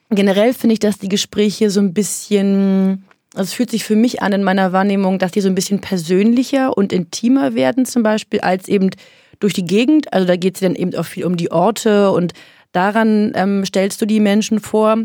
Generell 0.09 0.53
finde 0.53 0.73
ich, 0.73 0.79
dass 0.79 0.97
die 0.97 1.09
Gespräche 1.09 1.69
so 1.69 1.81
ein 1.81 1.93
bisschen, 1.93 3.03
also 3.33 3.43
es 3.43 3.53
fühlt 3.53 3.69
sich 3.69 3.83
für 3.83 3.95
mich 3.95 4.21
an 4.21 4.31
in 4.31 4.43
meiner 4.43 4.71
Wahrnehmung, 4.71 5.19
dass 5.19 5.31
die 5.31 5.41
so 5.41 5.49
ein 5.49 5.55
bisschen 5.55 5.81
persönlicher 5.81 6.77
und 6.77 6.93
intimer 6.93 7.55
werden 7.55 7.85
zum 7.85 8.03
Beispiel 8.03 8.39
als 8.39 8.67
eben 8.69 8.89
durch 9.39 9.53
die 9.53 9.65
Gegend. 9.65 10.13
Also 10.13 10.25
da 10.25 10.37
geht 10.37 10.55
es 10.55 10.61
dann 10.61 10.75
eben 10.75 10.95
auch 10.95 11.05
viel 11.05 11.25
um 11.25 11.35
die 11.35 11.51
Orte 11.51 12.11
und 12.11 12.33
daran 12.71 13.33
ähm, 13.35 13.65
stellst 13.65 14.01
du 14.01 14.05
die 14.05 14.21
Menschen 14.21 14.59
vor, 14.59 14.97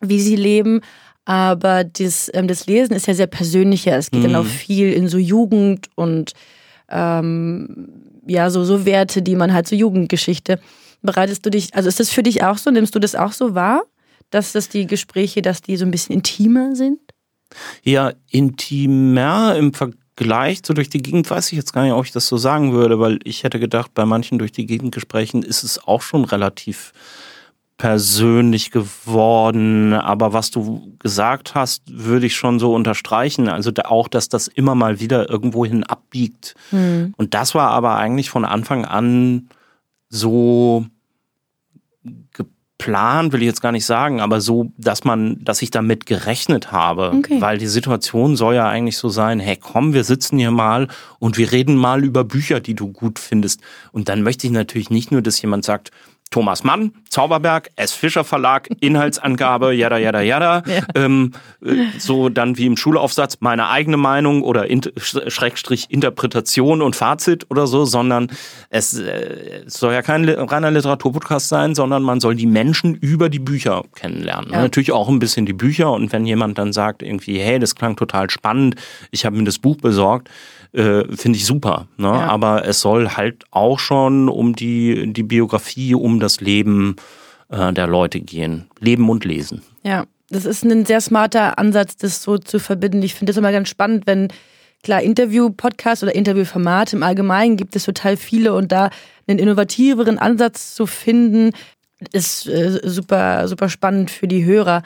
wie 0.00 0.20
sie 0.20 0.36
leben. 0.36 0.80
Aber 1.24 1.84
das, 1.84 2.30
ähm, 2.34 2.48
das 2.48 2.66
Lesen 2.66 2.94
ist 2.94 3.06
ja 3.06 3.14
sehr 3.14 3.26
persönlicher. 3.26 3.96
Es 3.96 4.10
geht 4.10 4.20
mhm. 4.20 4.32
dann 4.32 4.36
auch 4.36 4.46
viel 4.46 4.92
in 4.92 5.08
so 5.08 5.16
Jugend 5.16 5.88
und 5.94 6.32
ähm, 6.90 7.88
ja, 8.26 8.50
so, 8.50 8.64
so 8.64 8.84
Werte, 8.84 9.22
die 9.22 9.36
man 9.36 9.54
halt 9.54 9.66
so 9.66 9.74
Jugendgeschichte. 9.74 10.58
Bereitest 11.02 11.44
du 11.44 11.50
dich, 11.50 11.74
also 11.74 11.88
ist 11.88 12.00
das 12.00 12.10
für 12.10 12.22
dich 12.22 12.42
auch 12.42 12.58
so? 12.58 12.70
Nimmst 12.70 12.94
du 12.94 12.98
das 12.98 13.14
auch 13.14 13.32
so 13.32 13.54
wahr, 13.54 13.82
dass 14.34 14.52
das 14.52 14.68
die 14.68 14.86
Gespräche, 14.86 15.42
dass 15.42 15.62
die 15.62 15.76
so 15.76 15.84
ein 15.84 15.90
bisschen 15.90 16.14
intimer 16.14 16.74
sind? 16.74 16.98
Ja, 17.82 18.12
intimer 18.30 19.54
im 19.56 19.72
Vergleich 19.72 20.62
zu 20.64 20.74
durch 20.74 20.90
die 20.90 21.02
Gegend 21.02 21.30
weiß 21.30 21.52
ich 21.52 21.56
jetzt 21.56 21.72
gar 21.72 21.84
nicht, 21.84 21.92
ob 21.92 22.04
ich 22.04 22.12
das 22.12 22.26
so 22.26 22.36
sagen 22.36 22.72
würde, 22.72 22.98
weil 22.98 23.20
ich 23.22 23.44
hätte 23.44 23.60
gedacht, 23.60 23.94
bei 23.94 24.04
manchen 24.04 24.38
durch 24.38 24.50
die 24.50 24.66
Gegend 24.66 24.92
Gesprächen 24.92 25.42
ist 25.44 25.62
es 25.62 25.86
auch 25.86 26.02
schon 26.02 26.24
relativ 26.24 26.92
persönlich 27.76 28.72
geworden. 28.72 29.92
Aber 29.92 30.32
was 30.32 30.50
du 30.50 30.96
gesagt 30.98 31.54
hast, 31.54 31.82
würde 31.86 32.26
ich 32.26 32.34
schon 32.34 32.58
so 32.58 32.74
unterstreichen. 32.74 33.48
Also 33.48 33.70
auch, 33.84 34.08
dass 34.08 34.28
das 34.28 34.48
immer 34.48 34.74
mal 34.74 34.98
wieder 34.98 35.30
irgendwohin 35.30 35.84
abbiegt. 35.84 36.54
Mhm. 36.72 37.14
Und 37.16 37.34
das 37.34 37.54
war 37.54 37.70
aber 37.70 37.96
eigentlich 37.96 38.30
von 38.30 38.44
Anfang 38.44 38.84
an 38.84 39.48
so 40.08 40.86
geplant, 42.32 42.53
will 43.32 43.40
ich 43.40 43.46
jetzt 43.46 43.62
gar 43.62 43.72
nicht 43.72 43.86
sagen, 43.86 44.20
aber 44.20 44.40
so, 44.40 44.72
dass 44.76 45.04
man, 45.04 45.42
dass 45.42 45.62
ich 45.62 45.70
damit 45.70 46.06
gerechnet 46.06 46.72
habe, 46.72 47.12
okay. 47.16 47.40
weil 47.40 47.58
die 47.58 47.66
Situation 47.66 48.36
soll 48.36 48.56
ja 48.56 48.68
eigentlich 48.68 48.98
so 48.98 49.08
sein, 49.08 49.40
hey 49.40 49.56
komm, 49.56 49.94
wir 49.94 50.04
sitzen 50.04 50.38
hier 50.38 50.50
mal 50.50 50.88
und 51.18 51.38
wir 51.38 51.50
reden 51.52 51.76
mal 51.76 52.04
über 52.04 52.24
Bücher, 52.24 52.60
die 52.60 52.74
du 52.74 52.92
gut 52.92 53.18
findest. 53.18 53.60
Und 53.92 54.08
dann 54.08 54.22
möchte 54.22 54.46
ich 54.46 54.52
natürlich 54.52 54.90
nicht 54.90 55.12
nur, 55.12 55.22
dass 55.22 55.40
jemand 55.40 55.64
sagt, 55.64 55.92
Thomas 56.30 56.64
Mann, 56.64 56.92
Zauberberg, 57.10 57.70
S. 57.76 57.92
Fischer 57.92 58.24
Verlag, 58.24 58.68
Inhaltsangabe, 58.80 59.72
jada, 59.72 59.98
jada, 59.98 60.20
jada. 60.20 60.62
Ja. 60.74 60.82
Ähm, 60.96 61.32
äh, 61.64 61.86
so 61.98 62.28
dann 62.28 62.56
wie 62.58 62.66
im 62.66 62.76
Schulaufsatz 62.76 63.36
meine 63.40 63.68
eigene 63.68 63.96
Meinung 63.96 64.42
oder 64.42 64.66
in, 64.68 64.80
Schrägstrich 64.96 65.86
Interpretation 65.90 66.82
und 66.82 66.96
Fazit 66.96 67.46
oder 67.50 67.68
so, 67.68 67.84
sondern 67.84 68.28
es, 68.70 68.98
äh, 68.98 69.62
es 69.66 69.74
soll 69.74 69.92
ja 69.92 70.02
kein 70.02 70.28
reiner 70.28 70.72
Literaturpodcast 70.72 71.48
sein, 71.48 71.76
sondern 71.76 72.02
man 72.02 72.18
soll 72.18 72.34
die 72.34 72.46
Menschen 72.46 72.96
über 72.96 73.28
die 73.28 73.38
Bücher 73.38 73.84
kennenlernen. 73.94 74.50
Ja. 74.50 74.62
Natürlich 74.62 74.90
auch 74.90 75.08
ein 75.08 75.20
bisschen 75.20 75.46
die 75.46 75.52
Bücher 75.52 75.92
und 75.92 76.12
wenn 76.12 76.26
jemand 76.26 76.58
dann 76.58 76.72
sagt 76.72 77.02
irgendwie, 77.02 77.38
hey, 77.38 77.60
das 77.60 77.76
klang 77.76 77.94
total 77.94 78.30
spannend, 78.30 78.74
ich 79.12 79.24
habe 79.24 79.36
mir 79.36 79.44
das 79.44 79.60
Buch 79.60 79.76
besorgt, 79.76 80.28
äh, 80.74 81.04
finde 81.14 81.38
ich 81.38 81.46
super. 81.46 81.88
Ne? 81.96 82.08
Ja. 82.08 82.28
Aber 82.28 82.66
es 82.66 82.80
soll 82.80 83.10
halt 83.10 83.44
auch 83.50 83.78
schon 83.78 84.28
um 84.28 84.54
die, 84.54 85.12
die 85.12 85.22
Biografie, 85.22 85.94
um 85.94 86.20
das 86.20 86.40
Leben 86.40 86.96
äh, 87.48 87.72
der 87.72 87.86
Leute 87.86 88.20
gehen. 88.20 88.66
Leben 88.80 89.08
und 89.08 89.24
lesen. 89.24 89.62
Ja, 89.82 90.04
das 90.30 90.44
ist 90.44 90.64
ein 90.64 90.84
sehr 90.84 91.00
smarter 91.00 91.58
Ansatz, 91.58 91.96
das 91.96 92.22
so 92.22 92.38
zu 92.38 92.58
verbinden. 92.58 93.02
Ich 93.02 93.14
finde 93.14 93.30
es 93.30 93.36
immer 93.36 93.52
ganz 93.52 93.68
spannend, 93.68 94.06
wenn 94.06 94.28
klar 94.82 95.02
Interview-Podcasts 95.02 96.02
oder 96.02 96.14
Interviewformate 96.14 96.96
im 96.96 97.02
Allgemeinen 97.02 97.56
gibt 97.56 97.76
es 97.76 97.84
total 97.84 98.16
viele 98.16 98.52
und 98.52 98.72
da 98.72 98.90
einen 99.26 99.38
innovativeren 99.38 100.18
Ansatz 100.18 100.74
zu 100.74 100.86
finden, 100.86 101.52
ist 102.12 102.46
äh, 102.46 102.80
super, 102.82 103.48
super 103.48 103.68
spannend 103.68 104.10
für 104.10 104.28
die 104.28 104.44
Hörer. 104.44 104.82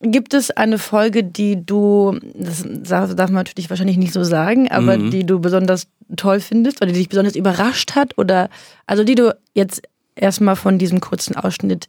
Gibt 0.00 0.32
es 0.32 0.52
eine 0.52 0.78
Folge, 0.78 1.24
die 1.24 1.64
du, 1.64 2.18
das 2.34 2.64
darf 2.84 3.16
man 3.16 3.34
natürlich 3.34 3.68
wahrscheinlich 3.68 3.96
nicht 3.96 4.12
so 4.12 4.22
sagen, 4.22 4.70
aber 4.70 4.96
mhm. 4.96 5.10
die 5.10 5.26
du 5.26 5.40
besonders 5.40 5.88
toll 6.16 6.38
findest 6.38 6.80
oder 6.80 6.92
die 6.92 6.98
dich 6.98 7.08
besonders 7.08 7.34
überrascht 7.34 7.96
hat 7.96 8.16
oder 8.16 8.48
also 8.86 9.02
die 9.02 9.16
du 9.16 9.36
jetzt 9.54 9.82
erstmal 10.14 10.54
von 10.54 10.78
diesem 10.78 11.00
kurzen 11.00 11.34
Ausschnitt 11.34 11.88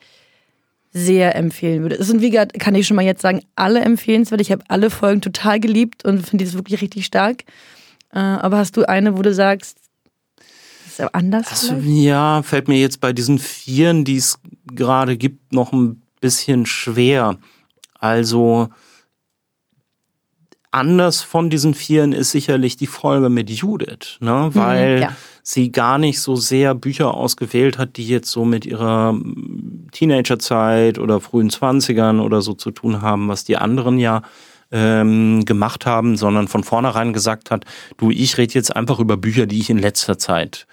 sehr 0.91 1.35
empfehlen 1.35 1.83
würdest? 1.83 2.01
Es 2.01 2.07
sind, 2.07 2.21
wie 2.21 2.31
gesagt, 2.31 2.59
kann 2.59 2.73
ich 2.73 2.87
schon 2.87 2.95
mal 2.95 3.05
jetzt 3.05 3.21
sagen, 3.21 3.41
alle 3.55 3.81
empfehlenswert. 3.81 4.41
Ich 4.41 4.51
habe 4.51 4.63
alle 4.69 4.89
Folgen 4.89 5.21
total 5.21 5.59
geliebt 5.59 6.03
und 6.03 6.25
finde 6.25 6.45
das 6.45 6.55
wirklich 6.55 6.81
richtig 6.81 7.05
stark. 7.05 7.43
Äh, 8.11 8.19
aber 8.19 8.57
hast 8.57 8.75
du 8.75 8.89
eine, 8.89 9.17
wo 9.17 9.21
du 9.21 9.33
sagst, 9.33 9.77
ist 10.87 10.99
ja 10.99 11.09
anders? 11.13 11.45
Also, 11.51 11.75
ja, 11.75 12.41
fällt 12.41 12.67
mir 12.67 12.79
jetzt 12.79 13.01
bei 13.01 13.13
diesen 13.13 13.37
Vieren, 13.37 14.03
die 14.03 14.17
es 14.17 14.39
gerade 14.73 15.15
gibt, 15.15 15.53
noch 15.53 15.73
ein 15.73 16.01
bisschen 16.21 16.65
schwer. 16.65 17.37
Also 17.99 18.69
anders 20.71 21.21
von 21.21 21.49
diesen 21.49 21.73
Vieren 21.73 22.13
ist 22.13 22.31
sicherlich 22.31 22.77
die 22.77 22.87
Folge 22.87 23.29
mit 23.29 23.49
Judith, 23.49 24.17
ne? 24.19 24.49
Mhm, 24.49 24.55
weil 24.55 25.01
ja. 25.01 25.15
sie 25.41 25.71
gar 25.71 25.97
nicht 25.97 26.21
so 26.21 26.35
sehr 26.35 26.75
Bücher 26.75 27.13
ausgewählt 27.13 27.77
hat, 27.77 27.97
die 27.97 28.07
jetzt 28.07 28.31
so 28.31 28.45
mit 28.45 28.65
ihrer 28.65 29.15
Teenagerzeit 29.91 30.99
oder 30.99 31.21
frühen 31.21 31.49
Zwanzigern 31.49 32.19
oder 32.19 32.41
so 32.41 32.53
zu 32.53 32.71
tun 32.71 33.01
haben, 33.01 33.27
was 33.27 33.43
die 33.45 33.57
anderen 33.57 33.97
ja 33.97 34.21
ähm, 34.71 35.43
gemacht 35.45 35.87
haben, 35.87 36.15
sondern 36.15 36.47
von 36.47 36.63
vornherein 36.63 37.13
gesagt 37.13 37.49
hat, 37.49 37.65
du, 37.97 38.11
ich 38.11 38.37
rede 38.37 38.53
jetzt 38.53 38.75
einfach 38.75 38.99
über 38.99 39.17
Bücher, 39.17 39.47
die 39.47 39.59
ich 39.59 39.71
in 39.71 39.79
letzter 39.79 40.19
Zeit 40.19 40.67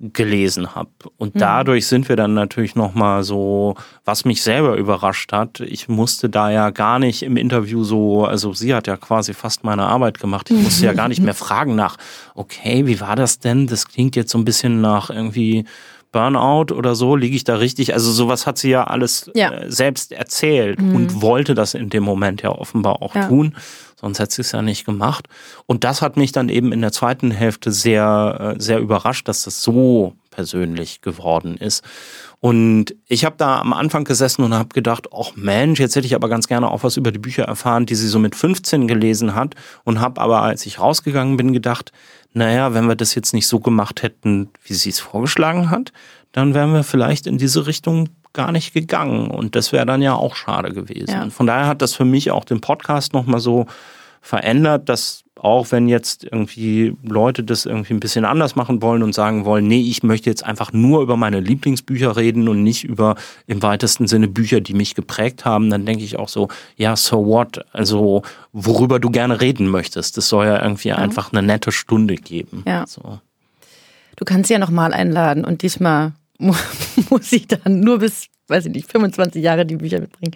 gelesen 0.00 0.74
habe. 0.74 0.90
Und 1.18 1.34
mhm. 1.34 1.40
dadurch 1.40 1.86
sind 1.86 2.08
wir 2.08 2.16
dann 2.16 2.32
natürlich 2.32 2.74
nochmal 2.74 3.22
so, 3.22 3.74
was 4.04 4.24
mich 4.24 4.42
selber 4.42 4.76
überrascht 4.76 5.32
hat. 5.32 5.60
Ich 5.60 5.88
musste 5.88 6.30
da 6.30 6.50
ja 6.50 6.70
gar 6.70 6.98
nicht 6.98 7.22
im 7.22 7.36
Interview 7.36 7.84
so, 7.84 8.24
also 8.24 8.54
sie 8.54 8.74
hat 8.74 8.86
ja 8.86 8.96
quasi 8.96 9.34
fast 9.34 9.62
meine 9.62 9.84
Arbeit 9.84 10.18
gemacht. 10.18 10.50
Ich 10.50 10.56
musste 10.56 10.86
ja 10.86 10.94
gar 10.94 11.08
nicht 11.08 11.22
mehr 11.22 11.34
fragen 11.34 11.74
nach, 11.74 11.96
okay, 12.34 12.86
wie 12.86 13.00
war 13.00 13.14
das 13.14 13.40
denn? 13.40 13.66
Das 13.66 13.88
klingt 13.88 14.16
jetzt 14.16 14.32
so 14.32 14.38
ein 14.38 14.44
bisschen 14.46 14.80
nach 14.80 15.10
irgendwie 15.10 15.66
Burnout 16.12 16.74
oder 16.74 16.94
so, 16.94 17.14
liege 17.14 17.36
ich 17.36 17.44
da 17.44 17.56
richtig? 17.56 17.92
Also 17.94 18.10
sowas 18.10 18.46
hat 18.46 18.58
sie 18.58 18.70
ja 18.70 18.84
alles 18.84 19.30
ja. 19.34 19.52
Äh, 19.52 19.70
selbst 19.70 20.12
erzählt 20.12 20.80
mhm. 20.80 20.94
und 20.94 21.22
wollte 21.22 21.54
das 21.54 21.74
in 21.74 21.88
dem 21.88 22.02
Moment 22.02 22.42
ja 22.42 22.50
offenbar 22.50 23.00
auch 23.00 23.14
ja. 23.14 23.28
tun. 23.28 23.54
Sonst 24.00 24.18
hätte 24.18 24.34
sie 24.34 24.40
es 24.42 24.52
ja 24.52 24.62
nicht 24.62 24.86
gemacht. 24.86 25.28
Und 25.66 25.84
das 25.84 26.00
hat 26.00 26.16
mich 26.16 26.32
dann 26.32 26.48
eben 26.48 26.72
in 26.72 26.80
der 26.80 26.92
zweiten 26.92 27.30
Hälfte 27.30 27.70
sehr, 27.70 28.54
äh, 28.56 28.60
sehr 28.60 28.78
überrascht, 28.78 29.28
dass 29.28 29.42
das 29.42 29.62
so 29.62 30.14
persönlich 30.30 31.02
geworden 31.02 31.56
ist. 31.56 31.84
Und 32.38 32.94
ich 33.06 33.26
habe 33.26 33.36
da 33.36 33.60
am 33.60 33.74
Anfang 33.74 34.04
gesessen 34.04 34.42
und 34.42 34.54
habe 34.54 34.70
gedacht, 34.70 35.08
ach 35.14 35.32
Mensch, 35.34 35.80
jetzt 35.80 35.96
hätte 35.96 36.06
ich 36.06 36.14
aber 36.14 36.30
ganz 36.30 36.48
gerne 36.48 36.70
auch 36.70 36.82
was 36.82 36.96
über 36.96 37.12
die 37.12 37.18
Bücher 37.18 37.44
erfahren, 37.44 37.84
die 37.84 37.94
sie 37.94 38.08
so 38.08 38.18
mit 38.18 38.34
15 38.34 38.88
gelesen 38.88 39.34
hat. 39.34 39.54
Und 39.84 40.00
habe 40.00 40.20
aber, 40.20 40.42
als 40.42 40.64
ich 40.64 40.80
rausgegangen 40.80 41.36
bin, 41.36 41.52
gedacht, 41.52 41.92
naja, 42.32 42.72
wenn 42.72 42.86
wir 42.86 42.96
das 42.96 43.14
jetzt 43.14 43.34
nicht 43.34 43.48
so 43.48 43.60
gemacht 43.60 44.02
hätten, 44.02 44.48
wie 44.64 44.74
sie 44.74 44.90
es 44.90 45.00
vorgeschlagen 45.00 45.68
hat, 45.68 45.92
dann 46.32 46.54
wären 46.54 46.72
wir 46.72 46.84
vielleicht 46.84 47.26
in 47.26 47.38
diese 47.38 47.66
Richtung 47.66 48.08
gar 48.32 48.52
nicht 48.52 48.72
gegangen. 48.72 49.30
Und 49.30 49.56
das 49.56 49.72
wäre 49.72 49.86
dann 49.86 50.02
ja 50.02 50.14
auch 50.14 50.36
schade 50.36 50.72
gewesen. 50.72 51.10
Ja. 51.10 51.30
Von 51.30 51.46
daher 51.46 51.66
hat 51.66 51.82
das 51.82 51.94
für 51.94 52.04
mich 52.04 52.30
auch 52.30 52.44
den 52.44 52.60
Podcast 52.60 53.12
nochmal 53.12 53.40
so 53.40 53.66
verändert, 54.20 54.88
dass 54.88 55.24
auch 55.36 55.72
wenn 55.72 55.88
jetzt 55.88 56.24
irgendwie 56.24 56.94
Leute 57.02 57.42
das 57.42 57.64
irgendwie 57.64 57.94
ein 57.94 58.00
bisschen 58.00 58.26
anders 58.26 58.56
machen 58.56 58.82
wollen 58.82 59.02
und 59.02 59.14
sagen 59.14 59.46
wollen, 59.46 59.66
nee, 59.66 59.80
ich 59.80 60.02
möchte 60.02 60.28
jetzt 60.28 60.44
einfach 60.44 60.72
nur 60.74 61.00
über 61.00 61.16
meine 61.16 61.40
Lieblingsbücher 61.40 62.16
reden 62.16 62.46
und 62.48 62.62
nicht 62.62 62.84
über 62.84 63.14
im 63.46 63.62
weitesten 63.62 64.06
Sinne 64.06 64.28
Bücher, 64.28 64.60
die 64.60 64.74
mich 64.74 64.94
geprägt 64.94 65.46
haben, 65.46 65.70
dann 65.70 65.86
denke 65.86 66.04
ich 66.04 66.18
auch 66.18 66.28
so, 66.28 66.48
ja, 66.76 66.94
so 66.94 67.24
what? 67.24 67.64
Also 67.72 68.22
worüber 68.52 69.00
du 69.00 69.08
gerne 69.08 69.40
reden 69.40 69.68
möchtest. 69.68 70.18
Das 70.18 70.28
soll 70.28 70.44
ja 70.44 70.62
irgendwie 70.62 70.88
ja. 70.88 70.96
einfach 70.96 71.32
eine 71.32 71.42
nette 71.42 71.72
Stunde 71.72 72.16
geben. 72.16 72.62
Ja. 72.66 72.86
So. 72.86 73.20
Du 74.16 74.24
kannst 74.26 74.50
ja 74.50 74.58
nochmal 74.58 74.92
einladen 74.92 75.46
und 75.46 75.62
diesmal 75.62 76.12
muss 77.10 77.32
ich 77.32 77.46
dann 77.46 77.80
nur 77.80 77.98
bis, 77.98 78.26
weiß 78.48 78.66
ich 78.66 78.72
nicht, 78.72 78.90
25 78.90 79.42
Jahre 79.42 79.66
die 79.66 79.76
Bücher 79.76 80.00
mitbringen. 80.00 80.34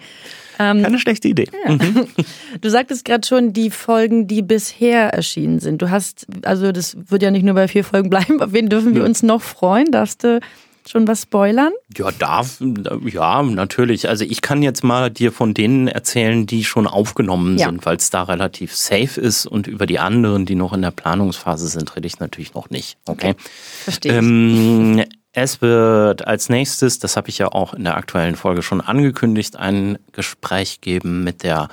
Ähm, 0.57 0.83
Keine 0.83 0.99
schlechte 0.99 1.27
Idee. 1.27 1.47
Ja. 1.65 1.73
Mhm. 1.73 2.07
Du 2.61 2.69
sagtest 2.69 3.03
gerade 3.03 3.27
schon 3.27 3.51
die 3.51 3.69
Folgen, 3.69 4.27
die 4.27 4.41
bisher 4.41 5.13
erschienen 5.13 5.59
sind. 5.59 5.81
Du 5.81 5.89
hast, 5.89 6.25
also 6.43 6.71
das 6.71 6.95
wird 7.09 7.21
ja 7.21 7.29
nicht 7.29 7.43
nur 7.43 7.55
bei 7.55 7.67
vier 7.67 7.83
Folgen 7.83 8.09
bleiben. 8.09 8.41
Auf 8.41 8.53
wen 8.53 8.69
dürfen 8.69 8.95
wir 8.95 9.03
uns 9.03 9.23
noch 9.23 9.41
freuen? 9.41 9.91
Darfst 9.91 10.23
du 10.23 10.39
schon 10.87 11.07
was 11.07 11.23
spoilern? 11.23 11.73
Ja, 11.97 12.11
darf, 12.11 12.61
ja, 13.05 13.43
natürlich. 13.43 14.07
Also 14.07 14.23
ich 14.23 14.41
kann 14.41 14.61
jetzt 14.61 14.83
mal 14.83 15.09
dir 15.09 15.31
von 15.31 15.53
denen 15.53 15.87
erzählen, 15.87 16.45
die 16.45 16.63
schon 16.63 16.87
aufgenommen 16.87 17.57
ja. 17.57 17.67
sind, 17.67 17.85
weil 17.85 17.97
es 17.97 18.09
da 18.09 18.23
relativ 18.23 18.75
safe 18.75 19.19
ist 19.19 19.45
und 19.45 19.67
über 19.67 19.85
die 19.85 19.99
anderen, 19.99 20.45
die 20.45 20.55
noch 20.55 20.73
in 20.73 20.81
der 20.81 20.91
Planungsphase 20.91 21.67
sind, 21.67 21.95
rede 21.95 22.07
ich 22.07 22.19
natürlich 22.19 22.53
noch 22.53 22.69
nicht. 22.69 22.97
Okay. 23.05 23.31
okay. 23.31 23.41
Verstehe. 23.83 24.17
Ähm, 24.17 25.03
es 25.35 25.61
wird 25.61 26.25
als 26.25 26.47
nächstes, 26.47 26.97
das 26.97 27.17
habe 27.17 27.29
ich 27.29 27.37
ja 27.37 27.49
auch 27.49 27.73
in 27.73 27.83
der 27.83 27.97
aktuellen 27.97 28.35
Folge 28.35 28.63
schon 28.63 28.79
angekündigt, 28.79 29.57
ein 29.57 29.97
Gespräch 30.13 30.79
geben 30.79 31.25
mit 31.25 31.43
der 31.43 31.67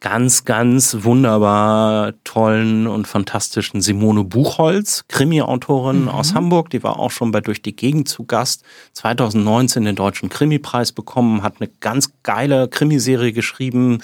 ganz, 0.00 0.44
ganz 0.44 0.98
wunderbar 1.00 2.12
tollen 2.24 2.86
und 2.86 3.06
fantastischen 3.06 3.80
Simone 3.80 4.24
Buchholz, 4.24 5.04
Krimi-Autorin 5.08 6.02
mhm. 6.02 6.08
aus 6.08 6.34
Hamburg. 6.34 6.70
Die 6.70 6.82
war 6.82 6.98
auch 6.98 7.10
schon 7.10 7.32
bei 7.32 7.40
Durch 7.40 7.62
die 7.62 7.76
Gegend 7.76 8.08
zu 8.08 8.24
Gast. 8.24 8.64
2019 8.94 9.84
den 9.84 9.96
Deutschen 9.96 10.28
Krimi-Preis 10.28 10.92
bekommen, 10.92 11.42
hat 11.42 11.56
eine 11.60 11.70
ganz 11.80 12.10
geile 12.22 12.68
Krimiserie 12.68 13.32
geschrieben 13.32 13.98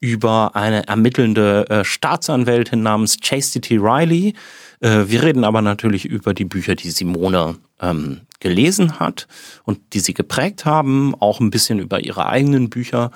über 0.00 0.54
eine 0.54 0.86
ermittelnde 0.86 1.68
äh, 1.68 1.84
Staatsanwältin 1.84 2.82
namens 2.82 3.18
Chastity 3.20 3.76
Riley. 3.76 4.34
Äh, 4.80 5.04
wir 5.06 5.22
reden 5.22 5.44
aber 5.44 5.60
natürlich 5.60 6.04
über 6.04 6.34
die 6.34 6.44
Bücher, 6.44 6.76
die 6.76 6.90
Simone 6.90 7.56
ähm, 7.80 8.20
gelesen 8.40 9.00
hat 9.00 9.26
und 9.64 9.94
die 9.94 10.00
sie 10.00 10.14
geprägt 10.14 10.64
haben, 10.64 11.14
auch 11.14 11.40
ein 11.40 11.50
bisschen 11.50 11.78
über 11.78 12.00
ihre 12.00 12.26
eigenen 12.26 12.70
Bücher, 12.70 13.10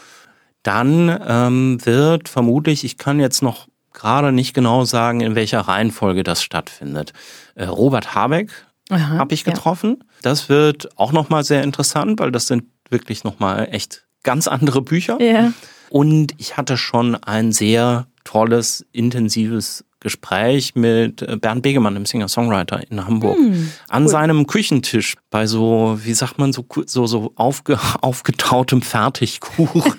dann 0.63 1.21
ähm, 1.27 1.85
wird 1.85 2.29
vermutlich, 2.29 2.85
ich 2.85 2.99
kann 2.99 3.21
jetzt 3.21 3.43
noch 3.43 3.69
gerade 3.93 4.33
nicht 4.33 4.55
genau 4.55 4.85
sagen, 4.85 5.21
in 5.21 5.35
welcher 5.35 5.61
Reihenfolge 5.61 6.23
das 6.23 6.43
stattfindet. 6.43 7.13
Äh, 7.55 7.65
Robert 7.65 8.15
Habeck 8.15 8.51
habe 8.91 9.35
ich 9.35 9.45
getroffen. 9.45 9.97
Ja. 9.99 10.07
Das 10.23 10.49
wird 10.49 10.99
auch 10.99 11.13
nochmal 11.13 11.45
sehr 11.45 11.63
interessant, 11.63 12.21
weil 12.21 12.31
das 12.31 12.47
sind 12.47 12.65
wirklich 12.91 13.25
nochmal 13.25 13.69
echt 13.71 14.07
ganz 14.23 14.49
andere 14.49 14.83
Bücher. 14.83 15.21
Ja. 15.21 15.53
Und 15.89 16.35
ich 16.39 16.57
hatte 16.57 16.77
schon 16.77 17.15
ein 17.15 17.53
sehr 17.53 18.07
tolles, 18.25 18.87
intensives 18.93 19.85
Gespräch 20.03 20.75
mit 20.75 21.23
äh, 21.23 21.37
Bernd 21.37 21.63
Begemann, 21.63 21.95
dem 21.95 22.05
Singer-Songwriter 22.05 22.81
in 22.91 23.07
Hamburg, 23.07 23.37
hm, 23.37 23.73
an 23.89 24.09
seinem 24.09 24.47
Küchentisch 24.47 25.17
bei 25.31 25.47
so, 25.47 25.99
wie 26.03 26.13
sagt 26.13 26.39
man, 26.39 26.53
so, 26.53 26.67
so, 26.87 27.07
so 27.07 27.33
aufge, 27.37 27.79
aufgetautem 28.03 28.83
Fertigkuchen. 28.83 29.95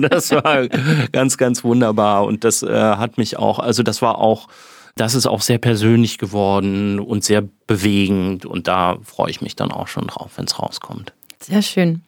das 0.10 0.32
war 0.32 0.66
ganz, 1.12 1.36
ganz 1.36 1.62
wunderbar 1.62 2.24
und 2.24 2.44
das 2.44 2.62
äh, 2.62 2.72
hat 2.72 3.18
mich 3.18 3.38
auch, 3.38 3.58
also 3.58 3.82
das 3.82 4.02
war 4.02 4.18
auch, 4.18 4.48
das 4.96 5.14
ist 5.14 5.26
auch 5.26 5.42
sehr 5.42 5.58
persönlich 5.58 6.18
geworden 6.18 6.98
und 6.98 7.24
sehr 7.24 7.42
bewegend 7.66 8.44
und 8.46 8.68
da 8.68 8.98
freue 9.02 9.30
ich 9.30 9.40
mich 9.40 9.56
dann 9.56 9.70
auch 9.70 9.88
schon 9.88 10.06
drauf, 10.06 10.32
wenn 10.36 10.46
es 10.46 10.58
rauskommt. 10.58 11.12
Sehr 11.40 11.62
schön. 11.62 12.02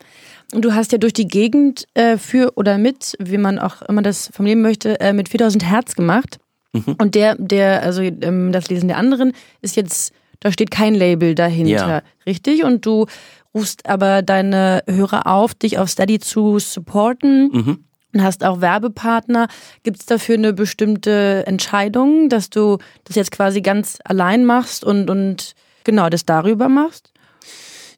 Und 0.53 0.65
du 0.65 0.75
hast 0.75 0.93
ja 0.93 0.99
durch 0.99 1.13
die 1.13 1.27
Gegend 1.27 1.87
äh, 1.95 2.17
für 2.17 2.53
oder 2.57 2.79
mit, 2.79 3.17
wie 3.19 3.39
man 3.39 3.59
auch 3.59 3.83
immer 3.83 4.03
das 4.03 4.31
formulieren 4.33 4.63
möchte, 4.63 5.01
äh, 5.01 5.13
mit 5.13 5.29
4000 5.29 5.65
Hertz 5.65 5.97
gemacht. 5.97 6.39
Mhm. 6.75 6.97
Und 6.99 7.15
der, 7.15 7.37
der, 7.37 7.83
also 7.83 8.03
ähm, 8.03 8.53
das 8.53 8.69
Lesen 8.69 8.89
der 8.89 8.99
anderen 8.99 9.33
ist 9.63 9.77
jetzt, 9.77 10.13
da 10.41 10.53
steht 10.53 10.71
kein 10.71 10.95
Label 10.95 11.35
dahinter, 11.35 11.89
ja. 11.89 12.03
richtig? 12.27 12.65
Und 12.65 12.85
du 12.85 13.07
rufst 13.55 13.89
aber 13.89 14.23
deine 14.23 14.83
Hörer 14.87 15.27
auf, 15.27 15.55
dich 15.55 15.79
auf 15.79 15.89
Steady 15.89 16.19
zu 16.19 16.59
supporten. 16.59 17.51
Mhm. 17.53 17.85
Und 18.13 18.23
hast 18.23 18.45
auch 18.45 18.61
Werbepartner. 18.61 19.49
Gibt 19.83 19.99
es 19.99 20.07
dafür 20.07 20.37
eine 20.37 20.53
bestimmte 20.53 21.43
Entscheidung, 21.47 22.29
dass 22.29 22.49
du 22.49 22.79
das 23.03 23.17
jetzt 23.17 23.33
quasi 23.33 23.61
ganz 23.61 23.99
allein 24.05 24.45
machst 24.45 24.85
und, 24.85 25.11
und 25.11 25.55
genau 25.83 26.09
das 26.09 26.25
darüber 26.25 26.69
machst? 26.69 27.14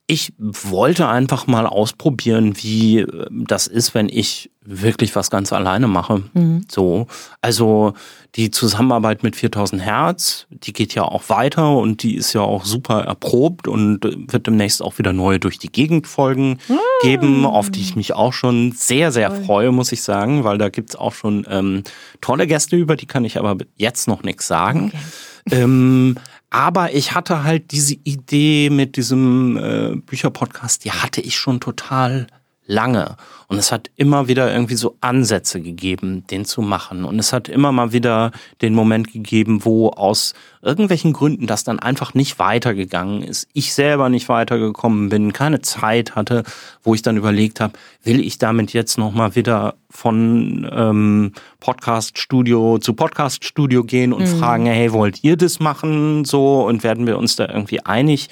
Ich 0.08 0.32
wollte 0.38 1.08
einfach 1.08 1.48
mal 1.48 1.66
ausprobieren, 1.66 2.54
wie 2.62 3.00
äh, 3.00 3.26
das 3.30 3.66
ist, 3.66 3.94
wenn 3.94 4.08
ich 4.08 4.50
wirklich 4.66 5.14
was 5.16 5.30
ganz 5.30 5.52
alleine 5.52 5.88
mache. 5.88 6.22
Mhm. 6.34 6.64
So. 6.70 7.06
Also 7.40 7.94
die 8.34 8.50
Zusammenarbeit 8.50 9.22
mit 9.22 9.36
4000 9.36 9.82
Hertz, 9.82 10.46
die 10.50 10.72
geht 10.72 10.94
ja 10.94 11.02
auch 11.04 11.28
weiter 11.28 11.76
und 11.76 12.02
die 12.02 12.16
ist 12.16 12.32
ja 12.32 12.42
auch 12.42 12.64
super 12.64 13.02
erprobt 13.04 13.68
und 13.68 14.00
wird 14.02 14.46
demnächst 14.46 14.82
auch 14.82 14.98
wieder 14.98 15.12
neue 15.12 15.40
durch 15.40 15.58
die 15.58 15.70
Gegend 15.70 16.06
Folgen 16.06 16.58
mhm. 16.68 16.78
geben, 17.02 17.46
auf 17.46 17.70
die 17.70 17.80
ich 17.80 17.96
mich 17.96 18.12
auch 18.12 18.32
schon 18.32 18.72
sehr, 18.72 19.12
sehr 19.12 19.28
Toll. 19.28 19.44
freue, 19.44 19.72
muss 19.72 19.92
ich 19.92 20.02
sagen, 20.02 20.44
weil 20.44 20.58
da 20.58 20.68
gibt's 20.68 20.96
auch 20.96 21.14
schon 21.14 21.46
ähm, 21.48 21.82
tolle 22.20 22.46
Gäste 22.46 22.76
über, 22.76 22.96
die 22.96 23.06
kann 23.06 23.24
ich 23.24 23.38
aber 23.38 23.56
jetzt 23.76 24.08
noch 24.08 24.22
nichts 24.22 24.46
sagen. 24.46 24.92
Okay. 24.92 25.62
Ähm, 25.62 26.16
aber 26.50 26.94
ich 26.94 27.14
hatte 27.14 27.44
halt 27.44 27.72
diese 27.72 27.94
Idee 28.04 28.70
mit 28.70 28.96
diesem 28.96 29.56
äh, 29.56 29.96
Bücherpodcast, 29.96 30.84
die 30.84 30.92
hatte 30.92 31.20
ich 31.20 31.36
schon 31.36 31.60
total 31.60 32.26
lange. 32.66 33.16
Und 33.48 33.58
es 33.58 33.70
hat 33.70 33.90
immer 33.94 34.26
wieder 34.26 34.52
irgendwie 34.52 34.74
so 34.74 34.96
Ansätze 35.00 35.60
gegeben, 35.60 36.26
den 36.26 36.44
zu 36.44 36.62
machen. 36.62 37.04
Und 37.04 37.18
es 37.18 37.32
hat 37.32 37.48
immer 37.48 37.70
mal 37.70 37.92
wieder 37.92 38.32
den 38.60 38.74
Moment 38.74 39.12
gegeben, 39.12 39.64
wo 39.64 39.90
aus 39.90 40.34
irgendwelchen 40.62 41.12
Gründen 41.12 41.46
das 41.46 41.62
dann 41.62 41.78
einfach 41.78 42.12
nicht 42.14 42.40
weitergegangen 42.40 43.22
ist. 43.22 43.46
Ich 43.52 43.72
selber 43.72 44.08
nicht 44.08 44.28
weitergekommen 44.28 45.08
bin, 45.08 45.32
keine 45.32 45.60
Zeit 45.60 46.16
hatte, 46.16 46.42
wo 46.82 46.94
ich 46.94 47.02
dann 47.02 47.16
überlegt 47.16 47.60
habe, 47.60 47.74
will 48.02 48.20
ich 48.20 48.38
damit 48.38 48.72
jetzt 48.72 48.98
nochmal 48.98 49.36
wieder 49.36 49.74
von 49.90 50.68
ähm, 50.72 51.32
Podcast-Studio 51.60 52.78
zu 52.78 52.94
Podcast-Studio 52.94 53.84
gehen 53.84 54.12
und 54.12 54.24
mhm. 54.24 54.38
fragen, 54.38 54.66
hey, 54.66 54.92
wollt 54.92 55.22
ihr 55.22 55.36
das 55.36 55.60
machen? 55.60 56.24
So, 56.24 56.66
und 56.66 56.82
werden 56.82 57.06
wir 57.06 57.16
uns 57.16 57.36
da 57.36 57.48
irgendwie 57.48 57.80
einig? 57.80 58.28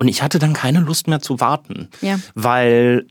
Und 0.00 0.08
ich 0.08 0.22
hatte 0.22 0.38
dann 0.38 0.52
keine 0.52 0.80
Lust 0.80 1.08
mehr 1.08 1.20
zu 1.20 1.40
warten, 1.40 1.88
ja. 2.02 2.18
weil 2.34 3.06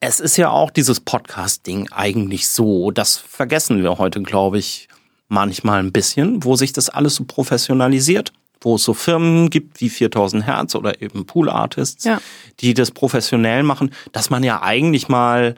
es 0.00 0.18
ist 0.18 0.38
ja 0.38 0.50
auch 0.50 0.70
dieses 0.70 1.00
Podcast-Ding 1.00 1.92
eigentlich 1.92 2.48
so, 2.48 2.90
das 2.90 3.18
vergessen 3.18 3.82
wir 3.82 3.98
heute, 3.98 4.22
glaube 4.22 4.58
ich, 4.58 4.88
manchmal 5.28 5.78
ein 5.80 5.92
bisschen, 5.92 6.42
wo 6.42 6.56
sich 6.56 6.72
das 6.72 6.88
alles 6.88 7.16
so 7.16 7.24
professionalisiert, 7.24 8.32
wo 8.62 8.76
es 8.76 8.84
so 8.84 8.94
Firmen 8.94 9.50
gibt 9.50 9.80
wie 9.80 9.90
4000 9.90 10.46
Hertz 10.46 10.74
oder 10.74 11.00
eben 11.02 11.26
Pool 11.26 11.50
Artists, 11.50 12.04
ja. 12.04 12.20
die 12.60 12.74
das 12.74 12.90
professionell 12.90 13.62
machen, 13.62 13.92
dass 14.12 14.30
man 14.30 14.42
ja 14.42 14.62
eigentlich 14.62 15.08
mal 15.08 15.54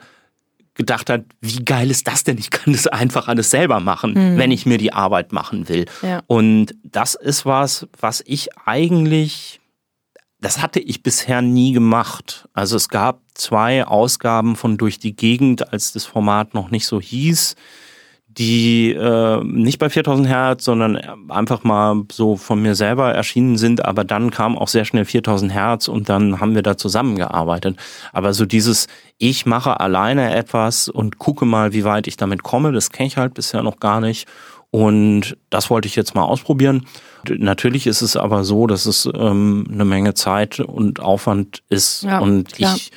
gedacht 0.75 1.09
hat, 1.09 1.23
wie 1.39 1.63
geil 1.63 1.89
ist 1.89 2.07
das 2.07 2.23
denn? 2.23 2.37
Ich 2.37 2.49
kann 2.49 2.73
das 2.73 2.87
einfach 2.87 3.27
alles 3.27 3.49
selber 3.49 3.79
machen, 3.79 4.13
mhm. 4.13 4.37
wenn 4.37 4.51
ich 4.51 4.65
mir 4.65 4.77
die 4.77 4.91
Arbeit 4.91 5.31
machen 5.31 5.69
will. 5.69 5.85
Ja. 6.01 6.21
Und 6.27 6.75
das 6.83 7.15
ist 7.15 7.45
was, 7.45 7.87
was 7.99 8.23
ich 8.25 8.49
eigentlich 8.65 9.61
das 10.43 10.61
hatte 10.61 10.81
ich 10.81 11.03
bisher 11.03 11.41
nie 11.41 11.71
gemacht. 11.71 12.49
Also 12.53 12.75
es 12.75 12.89
gab 12.89 13.21
zwei 13.33 13.85
Ausgaben 13.85 14.57
von 14.57 14.77
Durch 14.77 14.99
die 14.99 15.15
Gegend, 15.15 15.71
als 15.71 15.93
das 15.93 16.03
Format 16.03 16.53
noch 16.53 16.69
nicht 16.69 16.85
so 16.85 16.99
hieß, 16.99 17.55
die 18.27 18.91
äh, 18.91 19.41
nicht 19.43 19.79
bei 19.79 19.89
4000 19.89 20.27
Hertz, 20.27 20.65
sondern 20.65 20.97
einfach 21.29 21.63
mal 21.63 22.03
so 22.11 22.35
von 22.35 22.61
mir 22.61 22.75
selber 22.75 23.13
erschienen 23.13 23.57
sind. 23.57 23.85
Aber 23.85 24.03
dann 24.03 24.31
kam 24.31 24.57
auch 24.57 24.67
sehr 24.67 24.83
schnell 24.83 25.05
4000 25.05 25.53
Hertz 25.53 25.87
und 25.87 26.09
dann 26.09 26.41
haben 26.41 26.55
wir 26.55 26.63
da 26.63 26.75
zusammengearbeitet. 26.75 27.77
Aber 28.11 28.33
so 28.33 28.45
dieses, 28.45 28.87
ich 29.19 29.45
mache 29.45 29.79
alleine 29.79 30.35
etwas 30.35 30.89
und 30.89 31.19
gucke 31.19 31.45
mal, 31.45 31.71
wie 31.71 31.85
weit 31.85 32.07
ich 32.07 32.17
damit 32.17 32.43
komme, 32.43 32.73
das 32.73 32.89
kenne 32.89 33.07
ich 33.07 33.15
halt 33.15 33.33
bisher 33.33 33.63
noch 33.63 33.79
gar 33.79 34.01
nicht. 34.01 34.27
Und 34.71 35.37
das 35.49 35.69
wollte 35.69 35.87
ich 35.87 35.95
jetzt 35.95 36.15
mal 36.15 36.23
ausprobieren. 36.23 36.85
Natürlich 37.29 37.87
ist 37.87 38.01
es 38.01 38.15
aber 38.15 38.43
so, 38.43 38.67
dass 38.67 38.85
es 38.85 39.09
ähm, 39.13 39.65
eine 39.71 39.85
Menge 39.85 40.13
Zeit 40.13 40.59
und 40.59 40.99
Aufwand 40.99 41.63
ist 41.69 42.03
ja, 42.03 42.19
und 42.19 42.53
klar. 42.53 42.75
ich 42.75 42.91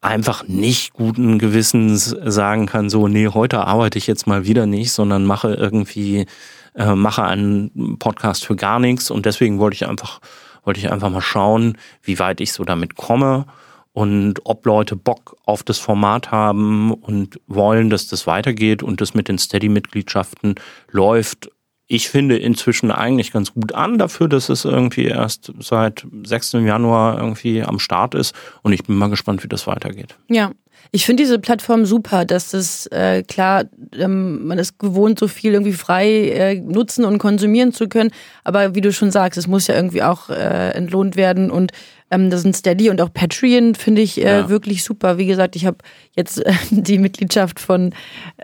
einfach 0.00 0.46
nicht 0.46 0.92
guten 0.92 1.38
Gewissens 1.38 2.14
sagen 2.24 2.66
kann, 2.66 2.90
so, 2.90 3.08
nee, 3.08 3.28
heute 3.28 3.66
arbeite 3.66 3.98
ich 3.98 4.06
jetzt 4.06 4.26
mal 4.26 4.46
wieder 4.46 4.66
nicht, 4.66 4.92
sondern 4.92 5.24
mache 5.24 5.54
irgendwie, 5.54 6.26
äh, 6.74 6.94
mache 6.94 7.24
einen 7.24 7.98
Podcast 7.98 8.44
für 8.44 8.56
gar 8.56 8.78
nichts 8.78 9.10
und 9.10 9.26
deswegen 9.26 9.58
wollte 9.58 9.74
ich 9.74 9.88
einfach, 9.88 10.20
wollte 10.64 10.78
ich 10.78 10.92
einfach 10.92 11.10
mal 11.10 11.20
schauen, 11.20 11.76
wie 12.02 12.18
weit 12.18 12.40
ich 12.40 12.52
so 12.52 12.64
damit 12.64 12.96
komme 12.96 13.46
und 13.92 14.40
ob 14.44 14.66
Leute 14.66 14.94
Bock 14.94 15.36
auf 15.46 15.62
das 15.62 15.78
Format 15.78 16.30
haben 16.30 16.92
und 16.92 17.40
wollen, 17.46 17.88
dass 17.88 18.06
das 18.06 18.26
weitergeht 18.26 18.82
und 18.82 19.00
das 19.00 19.14
mit 19.14 19.26
den 19.26 19.38
Steady-Mitgliedschaften 19.38 20.56
läuft. 20.90 21.50
Ich 21.88 22.08
finde 22.08 22.36
inzwischen 22.36 22.90
eigentlich 22.90 23.32
ganz 23.32 23.54
gut 23.54 23.72
an 23.72 23.98
dafür, 23.98 24.28
dass 24.28 24.48
es 24.48 24.64
irgendwie 24.64 25.06
erst 25.06 25.52
seit 25.60 26.04
6. 26.24 26.52
Januar 26.54 27.18
irgendwie 27.18 27.62
am 27.62 27.78
Start 27.78 28.14
ist. 28.14 28.34
Und 28.62 28.72
ich 28.72 28.82
bin 28.82 28.96
mal 28.96 29.08
gespannt, 29.08 29.44
wie 29.44 29.48
das 29.48 29.66
weitergeht. 29.68 30.16
Ja, 30.28 30.50
ich 30.92 31.04
finde 31.04 31.22
diese 31.22 31.38
Plattform 31.38 31.84
super, 31.84 32.24
dass 32.24 32.50
das 32.50 32.86
äh, 32.86 33.22
klar, 33.22 33.64
ähm, 33.96 34.46
man 34.46 34.58
ist 34.58 34.78
gewohnt, 34.78 35.18
so 35.18 35.28
viel 35.28 35.52
irgendwie 35.52 35.72
frei 35.72 36.30
äh, 36.30 36.54
nutzen 36.60 37.04
und 37.04 37.18
konsumieren 37.18 37.72
zu 37.72 37.88
können. 37.88 38.10
Aber 38.44 38.74
wie 38.74 38.80
du 38.80 38.92
schon 38.92 39.10
sagst, 39.10 39.38
es 39.38 39.46
muss 39.46 39.66
ja 39.66 39.74
irgendwie 39.74 40.02
auch 40.02 40.30
äh, 40.30 40.70
entlohnt 40.70 41.16
werden 41.16 41.50
und 41.50 41.72
ähm, 42.10 42.30
das 42.30 42.42
sind 42.42 42.56
Steady 42.56 42.88
und 42.90 43.00
auch 43.00 43.12
Patreon 43.12 43.74
finde 43.74 44.02
ich 44.02 44.18
äh, 44.18 44.24
ja. 44.24 44.48
wirklich 44.48 44.84
super. 44.84 45.18
Wie 45.18 45.26
gesagt, 45.26 45.56
ich 45.56 45.66
habe 45.66 45.78
jetzt 46.16 46.44
äh, 46.44 46.52
die 46.70 46.98
Mitgliedschaft 46.98 47.58
von 47.58 47.92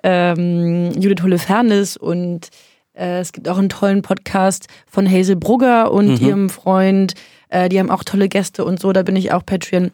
ähm, 0.03 0.93
Judith 0.99 1.23
Holofernes 1.23 1.97
und 1.97 2.49
es 2.95 3.33
gibt 3.33 3.49
auch 3.49 3.59
einen 3.59 3.69
tollen 3.69 4.03
Podcast 4.03 4.67
von 4.87 5.11
Hazel 5.11 5.37
Brugger 5.37 5.93
und 5.93 6.21
mhm. 6.21 6.27
ihrem 6.27 6.51
Freund. 6.51 7.15
Äh, 7.49 7.69
die 7.69 7.79
haben 7.79 7.91
auch 7.91 8.05
tolle 8.05 8.29
Gäste 8.29 8.65
und 8.65 8.81
so. 8.81 8.93
Da 8.93 9.03
bin 9.03 9.17
ich 9.17 9.33
auch 9.33 9.45
Patreon. 9.45 9.93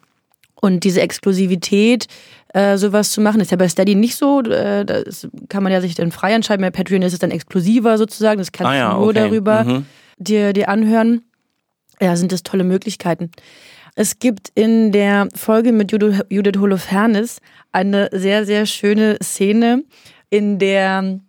Und 0.60 0.82
diese 0.82 1.00
Exklusivität, 1.00 2.08
äh, 2.52 2.76
sowas 2.76 3.12
zu 3.12 3.20
machen, 3.20 3.40
ist 3.40 3.52
ja 3.52 3.56
bei 3.56 3.68
Steady 3.68 3.94
nicht 3.94 4.16
so. 4.16 4.42
Äh, 4.42 4.84
das 4.84 5.28
kann 5.48 5.62
man 5.62 5.72
ja 5.72 5.80
sich 5.80 5.94
dann 5.94 6.10
frei 6.10 6.32
entscheiden. 6.32 6.62
Bei 6.62 6.70
Patreon 6.70 7.02
ist 7.02 7.12
es 7.12 7.20
dann 7.20 7.30
exklusiver 7.30 7.96
sozusagen. 7.96 8.38
Das 8.38 8.50
kannst 8.50 8.72
ah, 8.72 8.76
ja, 8.76 8.90
du 8.90 8.96
nur 8.96 9.08
okay. 9.10 9.20
darüber 9.20 9.62
mhm. 9.62 9.86
dir, 10.18 10.52
dir 10.52 10.68
anhören 10.68 11.22
ja, 12.00 12.16
sind 12.16 12.32
das 12.32 12.42
tolle 12.42 12.64
Möglichkeiten. 12.64 13.30
Es 13.94 14.18
gibt 14.18 14.52
in 14.54 14.92
der 14.92 15.28
Folge 15.34 15.72
mit 15.72 15.90
Judith 15.90 16.58
Holofernes 16.58 17.40
eine 17.72 18.08
sehr, 18.12 18.46
sehr 18.46 18.66
schöne 18.66 19.18
Szene, 19.22 19.82
in 20.30 20.58
der 20.58 21.20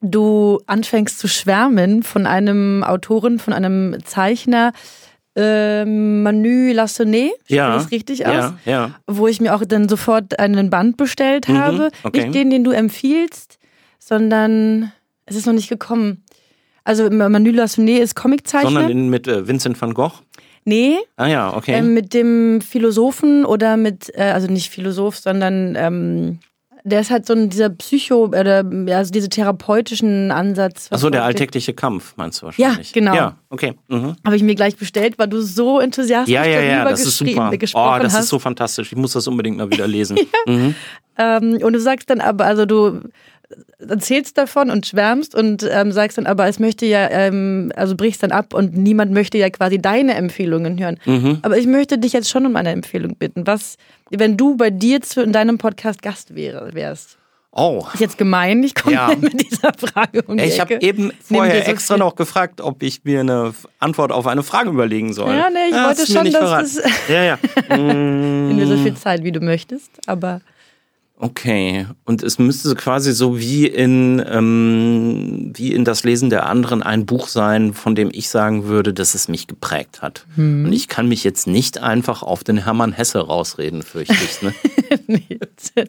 du 0.00 0.60
anfängst 0.66 1.18
zu 1.18 1.28
schwärmen 1.28 2.02
von 2.02 2.26
einem 2.26 2.82
Autoren, 2.82 3.38
von 3.38 3.52
einem 3.52 3.96
Zeichner, 4.04 4.72
äh, 5.36 5.84
Manu 5.84 6.72
Lassonnet, 6.72 7.32
ja, 7.46 7.74
das 7.74 7.90
richtig 7.90 8.26
aus? 8.26 8.34
Ja, 8.34 8.58
ja. 8.64 8.90
Wo 9.06 9.28
ich 9.28 9.40
mir 9.40 9.54
auch 9.54 9.64
dann 9.64 9.88
sofort 9.88 10.38
einen 10.38 10.70
Band 10.70 10.96
bestellt 10.96 11.48
mhm, 11.48 11.58
habe. 11.58 11.90
Okay. 12.02 12.22
Nicht 12.22 12.34
den, 12.34 12.50
den 12.50 12.64
du 12.64 12.72
empfiehlst, 12.72 13.58
sondern 13.98 14.92
es 15.26 15.36
ist 15.36 15.46
noch 15.46 15.52
nicht 15.52 15.68
gekommen. 15.68 16.24
Also 16.82 17.08
Manu 17.10 17.50
Lassonnet 17.50 18.00
ist 18.00 18.16
Comiczeichner. 18.16 18.70
Sondern 18.70 18.90
in, 18.90 19.08
mit 19.10 19.28
äh, 19.28 19.46
Vincent 19.46 19.80
van 19.80 19.94
Gogh? 19.94 20.22
Nee. 20.64 20.96
Ah 21.16 21.26
ja, 21.26 21.56
okay. 21.56 21.72
Ähm, 21.72 21.94
mit 21.94 22.12
dem 22.12 22.60
Philosophen 22.60 23.44
oder 23.44 23.76
mit, 23.76 24.12
äh, 24.14 24.22
also 24.22 24.46
nicht 24.46 24.70
Philosoph, 24.70 25.16
sondern 25.16 25.74
ähm, 25.76 26.38
Der 26.84 27.00
ist 27.00 27.10
halt 27.10 27.26
so 27.26 27.34
ein, 27.34 27.50
dieser 27.50 27.68
Psycho, 27.70 28.26
oder 28.26 28.64
also 28.94 29.10
diese 29.12 29.28
therapeutischen 29.28 30.30
Ansatz. 30.30 30.88
Also 30.90 31.10
der 31.10 31.24
alltägliche 31.24 31.74
Kampf, 31.74 32.14
meinst 32.16 32.40
du 32.42 32.46
wahrscheinlich? 32.46 32.88
Ja, 32.88 32.92
genau. 32.94 33.14
Ja, 33.14 33.36
okay. 33.50 33.74
Mhm. 33.88 34.16
Habe 34.24 34.36
ich 34.36 34.42
mir 34.42 34.54
gleich 34.54 34.76
bestellt, 34.76 35.18
weil 35.18 35.28
du 35.28 35.40
so 35.42 35.78
enthusiastisch 35.80 36.32
Ja, 36.34 36.44
ja, 36.44 36.60
ja, 36.60 36.74
darüber 36.76 36.90
das 36.90 37.00
ist 37.00 37.18
geschrieben, 37.18 37.44
super. 37.44 37.56
gesprochen 37.58 38.00
Oh, 38.00 38.02
das 38.02 38.14
hast. 38.14 38.20
ist 38.24 38.28
so 38.30 38.38
fantastisch. 38.38 38.92
Ich 38.92 38.96
muss 38.98 39.12
das 39.12 39.26
unbedingt 39.26 39.58
mal 39.58 39.70
wieder 39.70 39.86
lesen. 39.86 40.18
mhm. 40.46 40.74
Ähm, 41.18 41.58
und 41.62 41.72
du 41.74 41.80
sagst 41.80 42.08
dann 42.08 42.20
aber, 42.20 42.46
also 42.46 42.64
du 42.66 43.00
erzählst 43.78 44.38
davon 44.38 44.70
und 44.70 44.86
schwärmst 44.86 45.34
und 45.34 45.66
ähm, 45.70 45.90
sagst 45.92 46.18
dann 46.18 46.26
aber, 46.26 46.46
es 46.46 46.58
möchte 46.58 46.86
ja, 46.86 47.08
ähm, 47.10 47.72
also 47.74 47.96
brichst 47.96 48.22
dann 48.22 48.30
ab 48.32 48.54
und 48.54 48.76
niemand 48.76 49.12
möchte 49.12 49.38
ja 49.38 49.50
quasi 49.50 49.78
deine 49.78 50.14
Empfehlungen 50.14 50.78
hören. 50.78 50.98
Mhm. 51.04 51.38
Aber 51.42 51.58
ich 51.58 51.66
möchte 51.66 51.98
dich 51.98 52.12
jetzt 52.12 52.28
schon 52.30 52.46
um 52.46 52.54
eine 52.56 52.70
Empfehlung 52.70 53.16
bitten. 53.16 53.46
Was, 53.46 53.76
wenn 54.10 54.36
du 54.36 54.56
bei 54.56 54.70
dir 54.70 55.00
zu, 55.00 55.22
in 55.22 55.32
deinem 55.32 55.58
Podcast 55.58 56.02
Gast 56.02 56.34
wäre, 56.34 56.74
wärst? 56.74 57.16
Oh. 57.52 57.84
Ist 57.94 57.98
jetzt 58.00 58.16
gemein, 58.18 58.62
ich 58.62 58.76
komme 58.76 58.94
Ja. 58.94 59.10
mit 59.20 59.40
dieser 59.50 59.72
Frage 59.76 60.22
um 60.22 60.36
die 60.36 60.44
Ich 60.44 60.60
habe 60.60 60.74
eben 60.80 61.10
vorher 61.20 61.64
so 61.64 61.70
extra 61.72 61.94
viel- 61.94 61.98
noch 61.98 62.14
gefragt, 62.14 62.60
ob 62.60 62.80
ich 62.84 63.02
mir 63.02 63.18
eine 63.20 63.52
Antwort 63.80 64.12
auf 64.12 64.28
eine 64.28 64.44
Frage 64.44 64.70
überlegen 64.70 65.12
soll. 65.12 65.34
Ja, 65.34 65.50
nee, 65.50 65.58
ich 65.70 65.74
Ah, 65.74 65.88
wollte 65.88 66.00
mir 66.02 66.06
schon, 66.06 66.24
dass 66.30 66.34
verraten. 66.34 66.70
das- 66.84 67.08
Ja, 67.08 67.24
ja. 67.24 67.38
Nimm 67.76 68.56
dir 68.56 68.66
so 68.68 68.76
Mm, 68.76 68.82
viel 68.84 68.94
Zeit, 68.94 69.24
wie 69.24 69.32
du 69.32 69.40
möchtest, 69.40 69.90
aber 70.06 70.40
Okay. 71.22 71.86
Und 72.06 72.22
es 72.22 72.38
müsste 72.38 72.74
quasi 72.74 73.12
so 73.12 73.38
wie 73.38 73.66
in, 73.66 74.24
ähm, 74.26 75.52
wie 75.54 75.74
in 75.74 75.84
das 75.84 76.02
Lesen 76.02 76.30
der 76.30 76.46
anderen 76.46 76.82
ein 76.82 77.04
Buch 77.04 77.28
sein, 77.28 77.74
von 77.74 77.94
dem 77.94 78.08
ich 78.10 78.30
sagen 78.30 78.64
würde, 78.64 78.94
dass 78.94 79.14
es 79.14 79.28
mich 79.28 79.46
geprägt 79.46 80.00
hat. 80.00 80.24
Hm. 80.36 80.64
Und 80.64 80.72
ich 80.72 80.88
kann 80.88 81.08
mich 81.08 81.22
jetzt 81.22 81.46
nicht 81.46 81.76
einfach 81.82 82.22
auf 82.22 82.42
den 82.42 82.64
Hermann 82.64 82.92
Hesse 82.92 83.18
rausreden, 83.18 83.82
fürchte 83.82 84.14
ich. 84.14 84.40
Ne? 84.40 84.54
nee, 85.08 85.38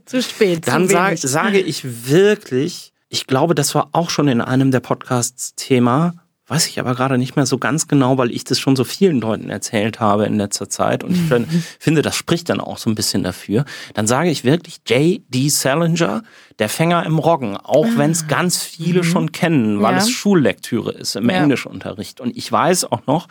zu, 0.06 0.22
spät. 0.22 0.67
Dann 0.67 0.89
zu 0.89 0.96
sag, 0.96 1.17
sage 1.17 1.60
ich 1.60 2.10
wirklich, 2.10 2.91
ich 3.08 3.26
glaube, 3.26 3.56
das 3.56 3.74
war 3.74 3.88
auch 3.94 4.10
schon 4.10 4.28
in 4.28 4.41
einem 4.41 4.70
der 4.70 4.82
Podcasts 4.82 5.56
Thema, 5.56 6.13
weiß 6.52 6.68
ich 6.68 6.80
aber 6.80 6.94
gerade 6.96 7.18
nicht 7.18 7.36
mehr 7.38 7.46
so 7.46 7.58
ganz 7.58 7.88
genau, 7.88 8.18
weil 8.18 8.30
ich 8.30 8.44
das 8.44 8.60
schon 8.60 8.76
so 8.76 8.84
vielen 8.84 9.22
Leuten 9.22 9.50
erzählt 9.50 10.00
habe 10.00 10.26
in 10.26 10.38
letzter 10.38 10.70
Zeit 10.70 11.04
und 11.04 11.14
ich 11.16 11.22
fin- 11.22 11.48
finde, 11.80 12.02
das 12.02 12.16
spricht 12.16 12.50
dann 12.50 12.60
auch 12.60 12.78
so 12.78 12.90
ein 12.90 12.96
bisschen 12.96 13.24
dafür. 13.24 13.64
Dann 13.94 14.06
sage 14.06 14.30
ich 14.30 14.44
wirklich 14.44 14.82
J.D. 14.88 15.50
Salinger, 15.50 16.24
der 16.60 16.68
Fänger 16.70 17.06
im 17.06 17.18
Roggen, 17.20 17.58
auch 17.58 17.88
wenn 17.96 18.12
es 18.12 18.28
ganz 18.28 18.64
viele 18.64 19.04
schon 19.04 19.32
kennen, 19.32 19.82
weil 19.82 19.94
Ja. 19.94 20.00
es 20.00 20.10
Schullektüre 20.10 20.92
ist 20.92 21.16
im 21.16 21.30
Ja. 21.30 21.38
Englischunterricht. 21.38 22.20
Und 22.20 22.36
ich 22.36 22.52
weiß 22.52 22.86
auch 22.92 23.08
noch, 23.08 23.28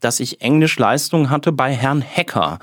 dass 0.00 0.20
ich 0.20 0.42
Englischleistung 0.42 1.30
hatte 1.30 1.52
bei 1.52 1.72
Herrn 1.72 2.02
Hecker. 2.02 2.58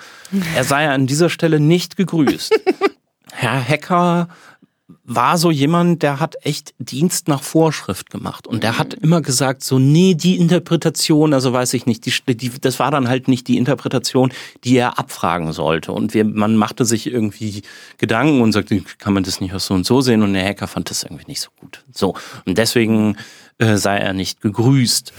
Er 0.56 0.63
sei 0.63 0.89
an 0.89 1.08
dieser 1.08 1.30
Stelle 1.30 1.60
nicht 1.60 1.95
gegrüßt. 1.97 2.54
Herr 3.34 3.60
Hecker 3.62 4.28
war 5.04 5.38
so 5.38 5.51
jemand, 5.51 6.04
der 6.04 6.19
hat 6.19 6.36
echt 6.43 6.73
Dienst 6.80 7.27
nach 7.27 7.43
Vorschrift 7.43 8.10
gemacht. 8.10 8.47
Und 8.47 8.63
der 8.63 8.77
hat 8.77 8.93
immer 8.93 9.21
gesagt, 9.21 9.63
so, 9.63 9.80
nee, 9.80 10.13
die 10.13 10.38
Interpretation, 10.38 11.34
also 11.34 11.54
weiß 11.54 11.73
ich 11.73 11.86
nicht, 11.86 12.06
die, 12.06 12.36
die, 12.36 12.51
das 12.60 12.80
war 12.80 12.91
dann 12.91 13.08
halt 13.08 13.27
nicht 13.27 13.47
die 13.47 13.58
Interpretation, 13.58 14.32
die 14.63 14.77
er 14.77 14.99
abfragen 14.99 15.54
sollte. 15.54 15.91
Und 15.91 16.13
wir, 16.13 16.25
man 16.25 16.56
machte 16.56 16.86
sich 16.86 17.08
irgendwie 17.08 17.62
Gedanken 17.97 18.41
und 18.41 18.51
sagte, 18.51 18.82
kann 18.97 19.13
man 19.13 19.23
das 19.23 19.41
nicht 19.41 19.54
auch 19.54 19.60
so 19.60 19.73
und 19.73 19.86
so 19.86 20.01
sehen? 20.01 20.21
Und 20.21 20.34
der 20.34 20.45
Hacker 20.45 20.67
fand 20.67 20.89
das 20.89 21.04
irgendwie 21.04 21.25
nicht 21.27 21.41
so 21.41 21.49
gut. 21.60 21.84
So. 21.91 22.15
Und 22.45 22.58
deswegen 22.58 23.17
äh, 23.58 23.77
sei 23.77 23.97
er 23.97 24.13
nicht 24.13 24.41
gegrüßt 24.41 25.13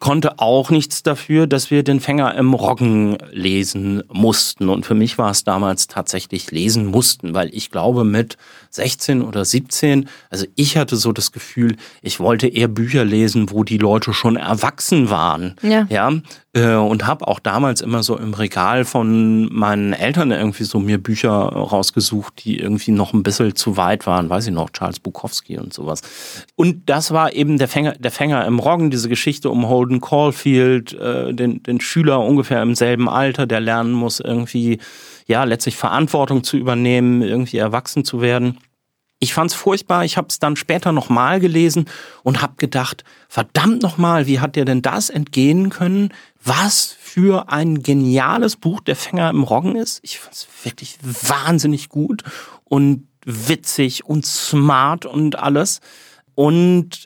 konnte 0.00 0.38
auch 0.38 0.70
nichts 0.70 1.02
dafür, 1.02 1.46
dass 1.46 1.70
wir 1.70 1.82
den 1.82 2.00
Fänger 2.00 2.34
im 2.36 2.54
Roggen 2.54 3.18
lesen 3.30 4.02
mussten. 4.12 4.68
Und 4.68 4.86
für 4.86 4.94
mich 4.94 5.18
war 5.18 5.30
es 5.30 5.44
damals 5.44 5.88
tatsächlich 5.88 6.50
lesen 6.50 6.86
mussten, 6.86 7.34
weil 7.34 7.50
ich 7.52 7.70
glaube 7.70 8.04
mit 8.04 8.36
16 8.70 9.22
oder 9.22 9.44
17, 9.44 10.08
also 10.30 10.46
ich 10.54 10.76
hatte 10.76 10.96
so 10.96 11.12
das 11.12 11.32
Gefühl, 11.32 11.76
ich 12.02 12.20
wollte 12.20 12.46
eher 12.46 12.68
Bücher 12.68 13.04
lesen, 13.04 13.50
wo 13.50 13.64
die 13.64 13.78
Leute 13.78 14.12
schon 14.12 14.36
erwachsen 14.36 15.10
waren. 15.10 15.56
Ja. 15.62 15.86
Ja. 15.88 16.12
Äh, 16.56 16.74
Und 16.74 17.06
habe 17.06 17.28
auch 17.28 17.38
damals 17.38 17.82
immer 17.82 18.02
so 18.02 18.16
im 18.16 18.32
Regal 18.32 18.86
von 18.86 19.52
meinen 19.52 19.92
Eltern 19.92 20.30
irgendwie 20.30 20.64
so 20.64 20.80
mir 20.80 20.96
Bücher 20.96 21.28
rausgesucht, 21.28 22.44
die 22.44 22.58
irgendwie 22.58 22.92
noch 22.92 23.12
ein 23.12 23.22
bisschen 23.22 23.54
zu 23.54 23.76
weit 23.76 24.06
waren. 24.06 24.30
Weiß 24.30 24.46
ich 24.46 24.54
noch, 24.54 24.70
Charles 24.70 24.98
Bukowski 24.98 25.58
und 25.58 25.74
sowas. 25.74 26.00
Und 26.54 26.88
das 26.88 27.10
war 27.10 27.34
eben 27.34 27.58
der 27.58 27.68
Fänger, 27.68 27.92
der 27.92 28.10
Fänger 28.10 28.46
im 28.46 28.58
Roggen, 28.58 28.90
diese 28.90 29.10
Geschichte 29.10 29.50
um 29.50 29.68
Holden 29.68 30.00
Caulfield, 30.00 30.94
äh, 30.94 31.34
den, 31.34 31.62
den 31.62 31.80
Schüler 31.80 32.20
ungefähr 32.20 32.62
im 32.62 32.74
selben 32.74 33.08
Alter, 33.08 33.46
der 33.46 33.60
lernen 33.60 33.92
muss, 33.92 34.20
irgendwie, 34.20 34.78
ja, 35.26 35.44
letztlich 35.44 35.76
Verantwortung 35.76 36.42
zu 36.42 36.56
übernehmen, 36.56 37.20
irgendwie 37.20 37.58
erwachsen 37.58 38.02
zu 38.02 38.22
werden. 38.22 38.56
Ich 39.18 39.32
fand's 39.32 39.54
furchtbar. 39.54 40.04
Ich 40.04 40.18
habe 40.18 40.28
es 40.28 40.38
dann 40.38 40.56
später 40.56 40.92
nochmal 40.92 41.40
gelesen 41.40 41.86
und 42.22 42.42
habe 42.42 42.54
gedacht, 42.58 43.02
verdammt 43.28 43.82
nochmal, 43.82 44.26
wie 44.26 44.40
hat 44.40 44.56
dir 44.56 44.66
denn 44.66 44.82
das 44.82 45.08
entgehen 45.08 45.70
können? 45.70 46.12
Was 46.46 46.96
für 46.98 47.48
ein 47.50 47.82
geniales 47.82 48.54
Buch 48.54 48.80
der 48.80 48.94
Fänger 48.94 49.30
im 49.30 49.42
Roggen 49.42 49.74
ist. 49.74 49.98
Ich 50.02 50.20
fand's 50.20 50.46
wirklich 50.62 50.96
wahnsinnig 51.02 51.88
gut 51.88 52.22
und 52.62 53.08
witzig 53.24 54.04
und 54.04 54.24
smart 54.24 55.06
und 55.06 55.38
alles. 55.40 55.80
Und 56.36 57.05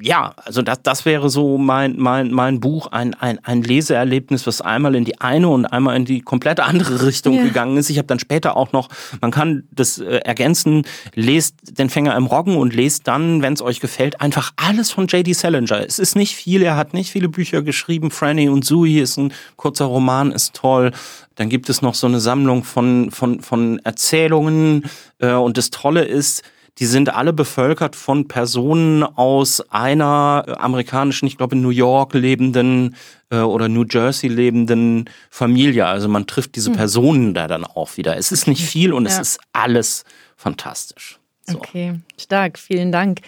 ja, 0.00 0.34
also 0.44 0.60
das, 0.62 0.82
das 0.82 1.04
wäre 1.06 1.30
so 1.30 1.56
mein, 1.56 1.96
mein, 1.96 2.30
mein 2.30 2.60
Buch, 2.60 2.88
ein, 2.88 3.14
ein, 3.14 3.38
ein 3.44 3.62
Leseerlebnis, 3.62 4.46
was 4.46 4.60
einmal 4.60 4.94
in 4.94 5.04
die 5.04 5.20
eine 5.20 5.48
und 5.48 5.64
einmal 5.64 5.96
in 5.96 6.04
die 6.04 6.20
komplett 6.20 6.60
andere 6.60 7.02
Richtung 7.06 7.34
Ja. 7.34 7.44
gegangen 7.44 7.76
ist. 7.78 7.88
Ich 7.88 7.96
habe 7.96 8.06
dann 8.06 8.18
später 8.18 8.56
auch 8.56 8.72
noch, 8.72 8.88
man 9.20 9.30
kann 9.30 9.64
das 9.70 9.98
äh, 9.98 10.18
ergänzen, 10.18 10.82
lest 11.14 11.78
den 11.78 11.88
Fänger 11.88 12.14
im 12.16 12.26
Roggen 12.26 12.56
und 12.56 12.74
lest 12.74 13.08
dann, 13.08 13.40
wenn 13.40 13.54
es 13.54 13.62
euch 13.62 13.80
gefällt, 13.80 14.20
einfach 14.20 14.52
alles 14.56 14.90
von 14.90 15.06
J.D. 15.06 15.32
Salinger. 15.32 15.84
Es 15.86 15.98
ist 15.98 16.14
nicht 16.14 16.36
viel, 16.36 16.62
er 16.62 16.76
hat 16.76 16.92
nicht 16.92 17.10
viele 17.10 17.28
Bücher 17.28 17.62
geschrieben. 17.62 18.10
Franny 18.10 18.48
und 18.48 18.64
Sui 18.64 18.98
ist 18.98 19.16
ein 19.16 19.32
kurzer 19.56 19.86
Roman, 19.86 20.30
ist 20.32 20.54
toll. 20.54 20.92
Dann 21.36 21.48
gibt 21.48 21.68
es 21.68 21.82
noch 21.82 21.94
so 21.94 22.06
eine 22.06 22.20
Sammlung 22.20 22.64
von, 22.64 23.10
von, 23.10 23.40
von 23.40 23.78
Erzählungen. 23.80 24.84
Äh, 25.18 25.32
und 25.32 25.56
das 25.56 25.70
Tolle 25.70 26.04
ist, 26.04 26.42
die 26.78 26.86
sind 26.86 27.14
alle 27.14 27.32
bevölkert 27.32 27.96
von 27.96 28.28
Personen 28.28 29.02
aus 29.02 29.62
einer 29.70 30.44
amerikanischen, 30.60 31.26
ich 31.26 31.38
glaube 31.38 31.56
in 31.56 31.62
New 31.62 31.70
York 31.70 32.12
lebenden 32.14 32.96
äh, 33.30 33.38
oder 33.38 33.68
New 33.68 33.84
Jersey 33.88 34.28
lebenden 34.28 35.08
Familie. 35.30 35.86
Also 35.86 36.08
man 36.08 36.26
trifft 36.26 36.54
diese 36.54 36.70
Personen 36.72 37.32
da 37.32 37.46
dann 37.48 37.64
auch 37.64 37.96
wieder. 37.96 38.16
Es 38.16 38.30
ist 38.30 38.46
nicht 38.46 38.62
viel 38.62 38.92
und 38.92 39.06
es 39.06 39.14
Ja. 39.14 39.20
ist 39.22 39.40
alles 39.52 40.04
fantastisch. 40.36 41.18
So. 41.48 41.58
Okay, 41.58 41.94
stark, 42.18 42.58
vielen 42.58 42.92
Dank. 42.92 43.20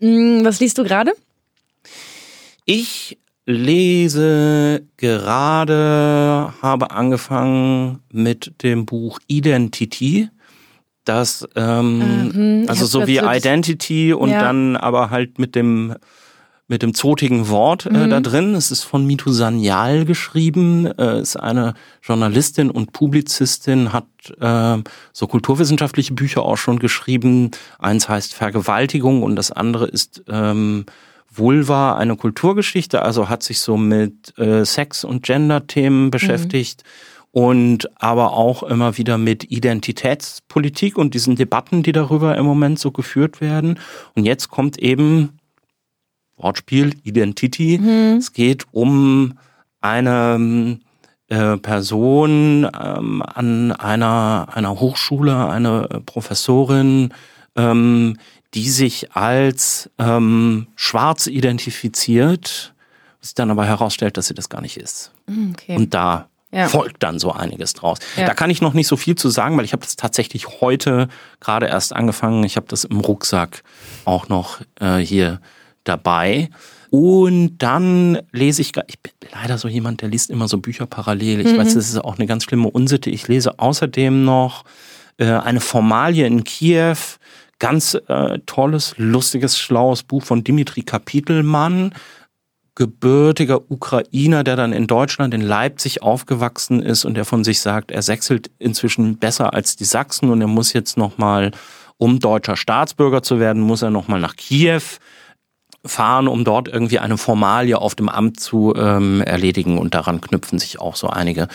Hm, 0.00 0.44
Was 0.44 0.60
liest 0.60 0.78
du 0.78 0.82
gerade? 0.82 1.12
Ich 2.64 3.18
lese 3.46 4.82
gerade, 4.96 6.52
habe 6.60 6.90
angefangen 6.90 8.00
mit 8.10 8.62
dem 8.64 8.86
Buch 8.86 9.20
Identity. 9.28 10.28
Das, 11.06 11.48
ähm, 11.56 12.28
Mhm, 12.62 12.64
also 12.68 12.84
so 12.84 13.06
wie 13.06 13.18
Identity 13.18 14.12
und 14.12 14.30
Ja. 14.30 14.40
dann 14.40 14.76
aber 14.76 15.08
halt 15.10 15.38
mit 15.38 15.54
dem 15.54 15.94
mit 16.68 16.82
dem 16.82 16.94
zotigen 16.94 17.48
Wort 17.48 17.88
Mhm. 17.88 17.94
äh, 17.96 18.08
da 18.08 18.18
drin. 18.18 18.56
Es 18.56 18.72
ist 18.72 18.82
von 18.82 19.06
Mitu 19.06 19.30
Sanyal 19.30 20.04
geschrieben, 20.04 20.86
äh, 20.98 21.20
ist 21.20 21.36
eine 21.36 21.74
Journalistin 22.02 22.72
und 22.72 22.92
Publizistin, 22.92 23.92
hat 23.92 24.06
äh, 24.40 24.82
so 25.12 25.28
kulturwissenschaftliche 25.28 26.12
Bücher 26.12 26.42
auch 26.42 26.56
schon 26.56 26.80
geschrieben. 26.80 27.52
Eins 27.78 28.08
heißt 28.08 28.34
Vergewaltigung 28.34 29.22
und 29.22 29.36
das 29.36 29.52
andere 29.52 29.86
ist 29.86 30.24
ähm, 30.28 30.86
Vulva, 31.32 31.94
eine 31.96 32.16
Kulturgeschichte, 32.16 33.00
also 33.02 33.28
hat 33.28 33.44
sich 33.44 33.60
so 33.60 33.76
mit 33.76 34.36
äh, 34.36 34.64
Sex- 34.64 35.04
und 35.04 35.22
Gender-Themen 35.22 36.10
beschäftigt 36.10 36.82
und 37.36 37.90
aber 38.02 38.32
auch 38.32 38.62
immer 38.62 38.96
wieder 38.96 39.18
mit 39.18 39.50
Identitätspolitik 39.50 40.96
und 40.96 41.12
diesen 41.12 41.36
Debatten, 41.36 41.82
die 41.82 41.92
darüber 41.92 42.34
im 42.34 42.46
Moment 42.46 42.78
so 42.78 42.92
geführt 42.92 43.42
werden. 43.42 43.78
Und 44.14 44.24
jetzt 44.24 44.48
kommt 44.48 44.78
eben 44.78 45.38
Wortspiel, 46.38 46.94
Identity. 47.02 47.78
Es 48.16 48.32
geht 48.32 48.64
um 48.72 49.34
eine 49.82 50.78
äh, 51.28 51.58
Person 51.58 52.64
ähm, 52.64 53.20
an 53.20 53.72
einer, 53.72 54.48
einer 54.54 54.80
Hochschule, 54.80 55.50
eine 55.50 55.90
äh, 55.90 56.00
Professorin, 56.00 57.12
ähm, 57.54 58.16
die 58.54 58.70
sich 58.70 59.12
als 59.12 59.90
ähm, 59.98 60.68
schwarz 60.74 61.26
identifiziert, 61.26 62.72
sich 63.20 63.34
dann 63.34 63.50
aber 63.50 63.66
herausstellt, 63.66 64.16
dass 64.16 64.28
sie 64.28 64.34
das 64.34 64.48
gar 64.48 64.62
nicht 64.62 64.78
ist. 64.78 65.12
Hm, 65.28 65.50
Okay. 65.52 65.76
Und 65.76 65.92
da 65.92 66.30
Ja. 66.56 66.68
folgt 66.68 67.02
dann 67.02 67.18
so 67.18 67.32
einiges 67.32 67.74
draus. 67.74 67.98
Ja. 68.16 68.26
Da 68.26 68.34
kann 68.34 68.48
ich 68.48 68.62
noch 68.62 68.72
nicht 68.72 68.86
so 68.86 68.96
viel 68.96 69.14
zu 69.14 69.28
sagen, 69.28 69.56
weil 69.58 69.64
ich 69.64 69.72
habe 69.72 69.82
das 69.82 69.96
tatsächlich 69.96 70.60
heute 70.60 71.08
gerade 71.40 71.66
erst 71.66 71.94
angefangen. 71.94 72.44
Ich 72.44 72.56
habe 72.56 72.66
das 72.68 72.84
im 72.84 73.00
Rucksack 73.00 73.62
auch 74.06 74.28
noch 74.28 74.60
äh, 74.80 74.96
hier 74.96 75.40
dabei. 75.84 76.48
Und 76.90 77.58
dann 77.58 78.20
lese 78.32 78.62
ich, 78.62 78.72
ich 78.86 79.00
bin 79.00 79.12
leider 79.32 79.58
so 79.58 79.68
jemand, 79.68 80.02
der 80.02 80.08
liest 80.08 80.30
immer 80.30 80.48
so 80.48 80.58
Bücher 80.58 80.86
parallel. 80.86 81.40
Ich 81.40 81.56
weiß, 81.56 81.74
das 81.74 81.88
ist 81.88 81.98
auch 81.98 82.16
eine 82.16 82.26
ganz 82.26 82.44
schlimme 82.44 82.70
Unsitte. 82.70 83.10
Ich 83.10 83.28
lese 83.28 83.58
außerdem 83.58 84.24
noch 84.24 84.64
äh, 85.18 85.26
eine 85.26 85.60
Formalie 85.60 86.26
in 86.26 86.44
Kiew. 86.44 86.96
Ganz 87.58 87.98
äh, 88.08 88.38
tolles, 88.46 88.94
lustiges, 88.98 89.58
schlaues 89.58 90.02
Buch 90.02 90.22
von 90.22 90.44
Dimitri 90.44 90.82
Kapitelmann 90.82 91.92
gebürtiger 92.76 93.70
Ukrainer, 93.70 94.44
der 94.44 94.54
dann 94.54 94.72
in 94.72 94.86
Deutschland, 94.86 95.34
in 95.34 95.40
Leipzig 95.40 96.02
aufgewachsen 96.02 96.80
ist 96.80 97.04
und 97.04 97.14
der 97.14 97.24
von 97.24 97.42
sich 97.42 97.60
sagt, 97.60 97.90
er 97.90 98.02
sechselt 98.02 98.50
inzwischen 98.58 99.18
besser 99.18 99.54
als 99.54 99.74
die 99.76 99.84
Sachsen 99.84 100.30
und 100.30 100.40
er 100.40 100.46
muss 100.46 100.72
jetzt 100.72 100.96
nochmal, 100.96 101.50
um 101.96 102.20
deutscher 102.20 102.56
Staatsbürger 102.56 103.22
zu 103.22 103.40
werden, 103.40 103.62
muss 103.62 103.82
er 103.82 103.90
nochmal 103.90 104.20
nach 104.20 104.36
Kiew 104.36 104.82
fahren, 105.86 106.28
um 106.28 106.44
dort 106.44 106.68
irgendwie 106.68 106.98
eine 106.98 107.18
Formalie 107.18 107.78
auf 107.78 107.94
dem 107.94 108.08
Amt 108.08 108.40
zu 108.40 108.74
ähm, 108.76 109.20
erledigen. 109.22 109.78
Und 109.78 109.94
daran 109.94 110.20
knüpfen 110.20 110.58
sich 110.58 110.80
auch 110.80 110.96
so 110.96 111.08
einige 111.08 111.48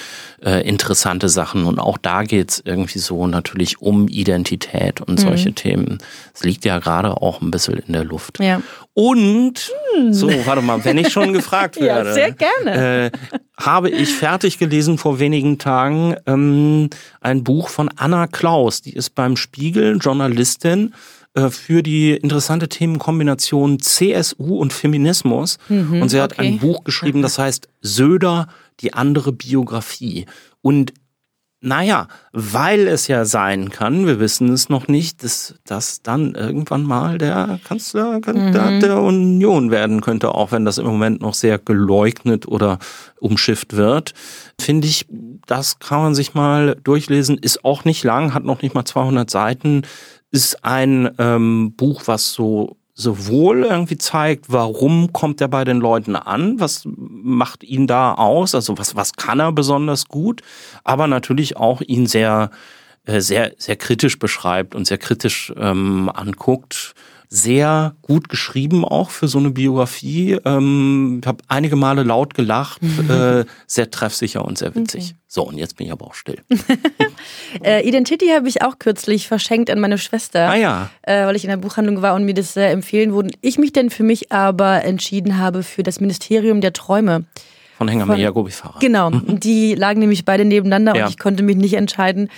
äh, 0.43 0.67
interessante 0.67 1.29
Sachen. 1.29 1.65
Und 1.65 1.79
auch 1.79 1.97
da 1.97 2.23
geht's 2.23 2.61
irgendwie 2.63 2.99
so 2.99 3.27
natürlich 3.27 3.81
um 3.81 4.07
Identität 4.07 5.01
und 5.01 5.19
mhm. 5.19 5.23
solche 5.23 5.53
Themen. 5.53 5.99
Es 6.33 6.43
liegt 6.43 6.65
ja 6.65 6.79
gerade 6.79 7.21
auch 7.21 7.41
ein 7.41 7.51
bisschen 7.51 7.75
in 7.75 7.93
der 7.93 8.03
Luft. 8.03 8.39
Ja. 8.39 8.61
Und, 8.93 9.71
hm. 9.95 10.13
so, 10.13 10.29
warte 10.45 10.61
mal, 10.61 10.83
wenn 10.83 10.97
ich 10.97 11.09
schon 11.09 11.31
gefragt 11.33 11.79
werde. 11.79 12.09
ja, 12.09 12.13
sehr 12.13 12.31
gerne. 12.31 13.05
Äh, 13.05 13.11
habe 13.57 13.89
ich 13.89 14.13
fertig 14.13 14.57
gelesen 14.57 14.97
vor 14.97 15.19
wenigen 15.19 15.57
Tagen 15.59 16.15
ähm, 16.25 16.89
ein 17.21 17.43
Buch 17.43 17.69
von 17.69 17.89
Anna 17.95 18.27
Klaus. 18.27 18.81
Die 18.81 18.93
ist 18.93 19.11
beim 19.11 19.37
Spiegel 19.37 19.97
Journalistin 20.01 20.93
für 21.49 21.81
die 21.81 22.11
interessante 22.11 22.67
Themenkombination 22.67 23.79
CSU 23.79 24.57
und 24.57 24.73
Feminismus. 24.73 25.57
Mhm, 25.69 26.01
und 26.01 26.09
sie 26.09 26.21
hat 26.21 26.33
okay. 26.33 26.47
ein 26.47 26.59
Buch 26.59 26.83
geschrieben, 26.83 27.21
das 27.21 27.37
heißt 27.37 27.67
Söder, 27.81 28.47
die 28.81 28.93
andere 28.93 29.31
Biografie. 29.31 30.25
Und 30.61 30.93
naja, 31.63 32.07
weil 32.33 32.87
es 32.87 33.07
ja 33.07 33.23
sein 33.23 33.69
kann, 33.69 34.07
wir 34.07 34.19
wissen 34.19 34.51
es 34.51 34.69
noch 34.69 34.87
nicht, 34.87 35.23
dass 35.23 35.53
das 35.63 36.01
dann 36.01 36.33
irgendwann 36.33 36.81
mal 36.81 37.19
der 37.19 37.59
Kanzlerkandidat 37.63 38.73
mhm. 38.73 38.79
der 38.79 38.99
Union 38.99 39.69
werden 39.69 40.01
könnte, 40.01 40.33
auch 40.33 40.51
wenn 40.51 40.65
das 40.65 40.79
im 40.79 40.87
Moment 40.87 41.21
noch 41.21 41.35
sehr 41.35 41.59
geleugnet 41.59 42.47
oder 42.47 42.79
umschifft 43.19 43.75
wird. 43.75 44.13
Finde 44.59 44.87
ich, 44.87 45.05
das 45.45 45.77
kann 45.77 46.01
man 46.01 46.15
sich 46.15 46.33
mal 46.33 46.77
durchlesen, 46.83 47.37
ist 47.37 47.63
auch 47.63 47.85
nicht 47.85 48.03
lang, 48.03 48.33
hat 48.33 48.43
noch 48.43 48.63
nicht 48.63 48.73
mal 48.73 48.85
200 48.85 49.29
Seiten, 49.29 49.83
ist 50.31 50.63
ein 50.63 51.11
ähm, 51.17 51.73
Buch, 51.75 52.03
was 52.05 52.33
so 52.33 52.77
sowohl 52.93 53.63
irgendwie 53.63 53.97
zeigt, 53.97 54.45
warum 54.49 55.11
kommt 55.11 55.41
er 55.41 55.47
bei 55.47 55.63
den 55.63 55.77
Leuten 55.77 56.15
an, 56.15 56.59
was 56.59 56.83
macht 56.85 57.63
ihn 57.63 57.87
da 57.87 58.13
aus, 58.13 58.53
also 58.53 58.77
was, 58.77 58.95
was 58.95 59.13
kann 59.13 59.39
er 59.39 59.51
besonders 59.51 60.07
gut, 60.07 60.41
aber 60.83 61.07
natürlich 61.07 61.57
auch 61.57 61.81
ihn 61.81 62.05
sehr, 62.05 62.51
äh, 63.05 63.21
sehr, 63.21 63.53
sehr 63.57 63.75
kritisch 63.75 64.19
beschreibt 64.19 64.75
und 64.75 64.85
sehr 64.85 64.97
kritisch 64.97 65.51
ähm, 65.57 66.11
anguckt 66.13 66.93
sehr 67.33 67.95
gut 68.01 68.27
geschrieben 68.27 68.83
auch 68.83 69.09
für 69.09 69.29
so 69.29 69.39
eine 69.39 69.51
Biografie. 69.51 70.37
Ähm, 70.43 71.19
ich 71.21 71.27
habe 71.27 71.41
einige 71.47 71.77
Male 71.77 72.03
laut 72.03 72.33
gelacht, 72.33 72.83
mhm. 72.83 73.09
äh, 73.09 73.45
sehr 73.65 73.89
treffsicher 73.89 74.43
und 74.43 74.57
sehr 74.57 74.75
witzig. 74.75 75.03
Okay. 75.05 75.15
So, 75.27 75.43
und 75.43 75.57
jetzt 75.57 75.77
bin 75.77 75.87
ich 75.87 75.93
aber 75.93 76.07
auch 76.07 76.13
still. 76.13 76.39
äh, 77.63 77.87
Identity 77.87 78.27
habe 78.35 78.49
ich 78.49 78.61
auch 78.63 78.79
kürzlich 78.79 79.29
verschenkt 79.29 79.69
an 79.69 79.79
meine 79.79 79.97
Schwester, 79.97 80.49
ah, 80.49 80.55
ja. 80.55 80.89
äh, 81.03 81.25
weil 81.25 81.37
ich 81.37 81.45
in 81.45 81.49
der 81.49 81.55
Buchhandlung 81.55 82.01
war 82.01 82.15
und 82.15 82.25
mir 82.25 82.33
das 82.33 82.57
äh, 82.57 82.65
empfehlen 82.65 83.13
wurde. 83.13 83.29
Ich 83.39 83.57
mich 83.57 83.71
denn 83.71 83.89
für 83.91 84.03
mich 84.03 84.33
aber 84.33 84.83
entschieden 84.83 85.37
habe 85.37 85.63
für 85.63 85.83
das 85.83 86.01
Ministerium 86.01 86.59
der 86.59 86.73
Träume. 86.73 87.23
Von 87.77 87.87
Hänger 87.87 88.07
Meyer 88.07 88.33
Gobi-Fahrer. 88.33 88.79
Genau, 88.81 89.09
mhm. 89.09 89.39
die 89.39 89.73
lagen 89.73 90.01
nämlich 90.01 90.25
beide 90.25 90.43
nebeneinander 90.43 90.97
ja. 90.97 91.05
und 91.05 91.11
ich 91.11 91.17
konnte 91.17 91.43
mich 91.43 91.55
nicht 91.55 91.75
entscheiden. 91.75 92.29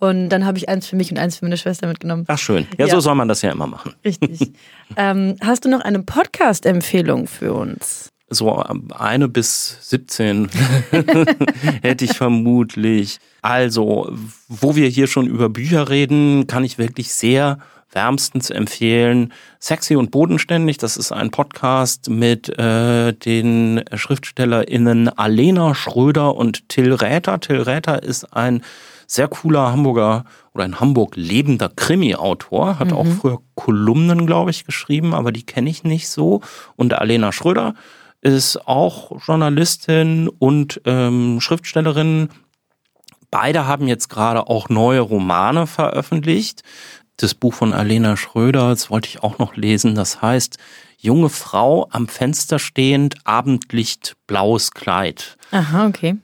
Und 0.00 0.28
dann 0.28 0.46
habe 0.46 0.58
ich 0.58 0.68
eins 0.68 0.86
für 0.86 0.96
mich 0.96 1.10
und 1.10 1.18
eins 1.18 1.36
für 1.36 1.44
meine 1.44 1.56
Schwester 1.56 1.88
mitgenommen. 1.88 2.24
Ach 2.28 2.38
schön. 2.38 2.66
Ja, 2.78 2.86
ja. 2.86 2.94
so 2.94 3.00
soll 3.00 3.16
man 3.16 3.28
das 3.28 3.42
ja 3.42 3.50
immer 3.50 3.66
machen. 3.66 3.94
Richtig. 4.04 4.52
ähm, 4.96 5.36
hast 5.40 5.64
du 5.64 5.68
noch 5.68 5.80
eine 5.80 6.02
Podcast-Empfehlung 6.02 7.26
für 7.26 7.52
uns? 7.52 8.10
So 8.30 8.64
ähm, 8.68 8.88
eine 8.96 9.28
bis 9.28 9.78
17 9.88 10.48
hätte 11.82 12.04
ich 12.04 12.12
vermutlich. 12.12 13.18
Also, 13.42 14.12
wo 14.48 14.76
wir 14.76 14.88
hier 14.88 15.06
schon 15.08 15.26
über 15.26 15.48
Bücher 15.48 15.88
reden, 15.88 16.46
kann 16.46 16.62
ich 16.62 16.78
wirklich 16.78 17.12
sehr 17.12 17.58
wärmstens 17.90 18.50
empfehlen. 18.50 19.32
Sexy 19.60 19.96
und 19.96 20.10
Bodenständig, 20.10 20.78
das 20.78 20.96
ist 20.96 21.10
ein 21.10 21.30
Podcast 21.30 22.10
mit 22.10 22.48
äh, 22.58 23.12
den 23.12 23.82
SchriftstellerInnen 23.94 25.08
Alena 25.08 25.74
Schröder 25.74 26.36
und 26.36 26.68
Till 26.68 26.92
Räther. 26.92 27.40
Till 27.40 27.62
Räther 27.62 28.02
ist 28.02 28.34
ein 28.34 28.62
sehr 29.08 29.26
cooler 29.26 29.72
Hamburger 29.72 30.24
oder 30.54 30.64
ein 30.64 30.78
Hamburg 30.78 31.16
lebender 31.16 31.70
Krimi-Autor, 31.74 32.78
hat 32.78 32.90
mhm. 32.90 32.96
auch 32.96 33.06
früher 33.06 33.38
Kolumnen, 33.54 34.26
glaube 34.26 34.50
ich, 34.50 34.66
geschrieben, 34.66 35.14
aber 35.14 35.32
die 35.32 35.44
kenne 35.44 35.70
ich 35.70 35.82
nicht 35.82 36.08
so. 36.08 36.42
Und 36.76 36.92
Alena 36.94 37.32
Schröder 37.32 37.74
ist 38.20 38.68
auch 38.68 39.12
Journalistin 39.26 40.28
und 40.28 40.82
ähm, 40.84 41.40
Schriftstellerin. 41.40 42.28
Beide 43.30 43.66
haben 43.66 43.88
jetzt 43.88 44.08
gerade 44.08 44.46
auch 44.46 44.68
neue 44.68 45.00
Romane 45.00 45.66
veröffentlicht. 45.66 46.62
Das 47.16 47.34
Buch 47.34 47.54
von 47.54 47.72
Alena 47.72 48.16
Schröder, 48.16 48.68
das 48.68 48.90
wollte 48.90 49.08
ich 49.08 49.22
auch 49.22 49.38
noch 49.38 49.56
lesen, 49.56 49.94
das 49.94 50.22
heißt 50.22 50.58
Junge 51.00 51.28
Frau 51.28 51.86
am 51.90 52.08
Fenster 52.08 52.58
stehend, 52.58 53.14
Abendlicht, 53.24 54.16
blaues 54.26 54.72
Kleid. 54.72 55.36
Aha, 55.52 55.86
okay. 55.86 56.16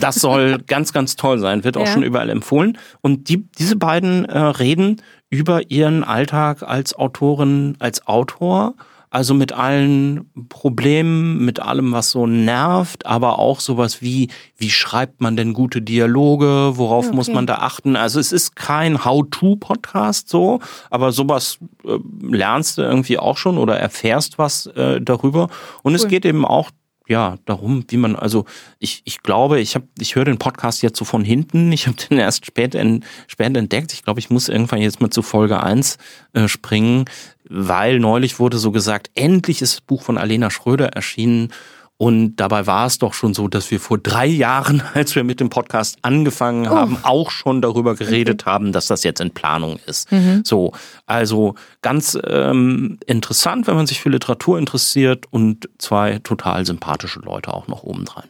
Das 0.00 0.16
soll 0.16 0.58
ganz, 0.66 0.92
ganz 0.92 1.16
toll 1.16 1.38
sein, 1.38 1.64
wird 1.64 1.76
auch 1.76 1.86
ja. 1.86 1.92
schon 1.92 2.02
überall 2.02 2.30
empfohlen. 2.30 2.78
Und 3.00 3.28
die, 3.28 3.48
diese 3.58 3.76
beiden 3.76 4.24
äh, 4.24 4.38
reden 4.38 5.02
über 5.30 5.70
ihren 5.70 6.04
Alltag 6.04 6.62
als 6.62 6.94
Autorin, 6.94 7.76
als 7.78 8.06
Autor. 8.06 8.74
Also 9.08 9.34
mit 9.34 9.52
allen 9.52 10.30
Problemen, 10.48 11.44
mit 11.44 11.60
allem, 11.60 11.92
was 11.92 12.10
so 12.10 12.26
nervt, 12.26 13.06
aber 13.06 13.38
auch 13.38 13.60
sowas 13.60 14.02
wie, 14.02 14.28
wie 14.58 14.68
schreibt 14.68 15.20
man 15.20 15.36
denn 15.36 15.54
gute 15.54 15.80
Dialoge, 15.80 16.72
worauf 16.74 17.06
okay. 17.06 17.16
muss 17.16 17.28
man 17.28 17.46
da 17.46 17.54
achten? 17.54 17.96
Also 17.96 18.18
es 18.20 18.32
ist 18.32 18.56
kein 18.56 19.04
How-to-Podcast 19.04 20.28
so, 20.28 20.58
aber 20.90 21.12
sowas 21.12 21.58
äh, 21.84 21.98
lernst 22.20 22.78
du 22.78 22.82
irgendwie 22.82 23.18
auch 23.18 23.38
schon 23.38 23.58
oder 23.58 23.78
erfährst 23.78 24.38
was 24.38 24.66
äh, 24.66 25.00
darüber. 25.00 25.48
Und 25.82 25.92
cool. 25.92 25.96
es 25.96 26.08
geht 26.08 26.26
eben 26.26 26.44
auch 26.44 26.70
ja, 27.08 27.36
darum, 27.44 27.84
wie 27.88 27.96
man, 27.96 28.16
also 28.16 28.46
ich, 28.78 29.02
ich 29.04 29.22
glaube, 29.22 29.60
ich 29.60 29.74
habe, 29.74 29.86
ich 29.98 30.16
höre 30.16 30.24
den 30.24 30.38
Podcast 30.38 30.82
jetzt 30.82 30.98
so 30.98 31.04
von 31.04 31.24
hinten. 31.24 31.70
Ich 31.72 31.86
habe 31.86 31.96
den 31.96 32.18
erst 32.18 32.46
spät, 32.46 32.74
in, 32.74 33.04
spät 33.28 33.56
entdeckt. 33.56 33.92
Ich 33.92 34.02
glaube, 34.02 34.20
ich 34.20 34.30
muss 34.30 34.48
irgendwann 34.48 34.80
jetzt 34.80 35.00
mal 35.00 35.10
zu 35.10 35.22
Folge 35.22 35.62
eins 35.62 35.98
äh, 36.32 36.48
springen, 36.48 37.04
weil 37.48 38.00
neulich 38.00 38.40
wurde 38.40 38.58
so 38.58 38.72
gesagt, 38.72 39.10
endlich 39.14 39.62
ist 39.62 39.74
das 39.74 39.80
Buch 39.80 40.02
von 40.02 40.18
Alena 40.18 40.50
Schröder 40.50 40.88
erschienen 40.88 41.52
und 41.98 42.36
dabei 42.36 42.66
war 42.66 42.86
es 42.86 42.98
doch 42.98 43.14
schon 43.14 43.32
so, 43.32 43.48
dass 43.48 43.70
wir 43.70 43.80
vor 43.80 43.96
drei 43.98 44.26
Jahren, 44.26 44.82
als 44.94 45.14
wir 45.14 45.24
mit 45.24 45.40
dem 45.40 45.48
Podcast 45.48 45.98
angefangen 46.02 46.68
haben, 46.68 46.98
oh. 47.02 47.06
auch 47.06 47.30
schon 47.30 47.62
darüber 47.62 47.94
geredet 47.94 48.42
okay. 48.42 48.50
haben, 48.50 48.72
dass 48.72 48.86
das 48.86 49.02
jetzt 49.02 49.20
in 49.20 49.30
Planung 49.30 49.78
ist. 49.86 50.12
Mhm. 50.12 50.42
So, 50.44 50.72
also 51.06 51.54
ganz 51.80 52.18
ähm, 52.26 52.98
interessant, 53.06 53.66
wenn 53.66 53.76
man 53.76 53.86
sich 53.86 54.00
für 54.00 54.10
Literatur 54.10 54.58
interessiert 54.58 55.24
und 55.30 55.68
zwei 55.78 56.18
total 56.18 56.66
sympathische 56.66 57.20
Leute 57.20 57.54
auch 57.54 57.66
noch 57.66 57.82
obendrein. 57.82 58.28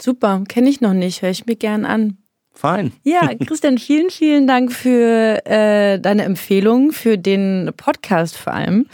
Super, 0.00 0.44
kenne 0.46 0.68
ich 0.68 0.80
noch 0.80 0.94
nicht, 0.94 1.22
höre 1.22 1.30
ich 1.30 1.46
mir 1.46 1.56
gern 1.56 1.84
an. 1.84 2.18
Fein. 2.52 2.92
Ja, 3.02 3.30
Christian, 3.46 3.78
vielen, 3.78 4.10
vielen 4.10 4.46
Dank 4.46 4.72
für 4.72 5.44
äh, 5.44 5.98
deine 5.98 6.22
Empfehlung, 6.22 6.92
für 6.92 7.18
den 7.18 7.72
Podcast 7.76 8.36
vor 8.36 8.52
allem. 8.52 8.86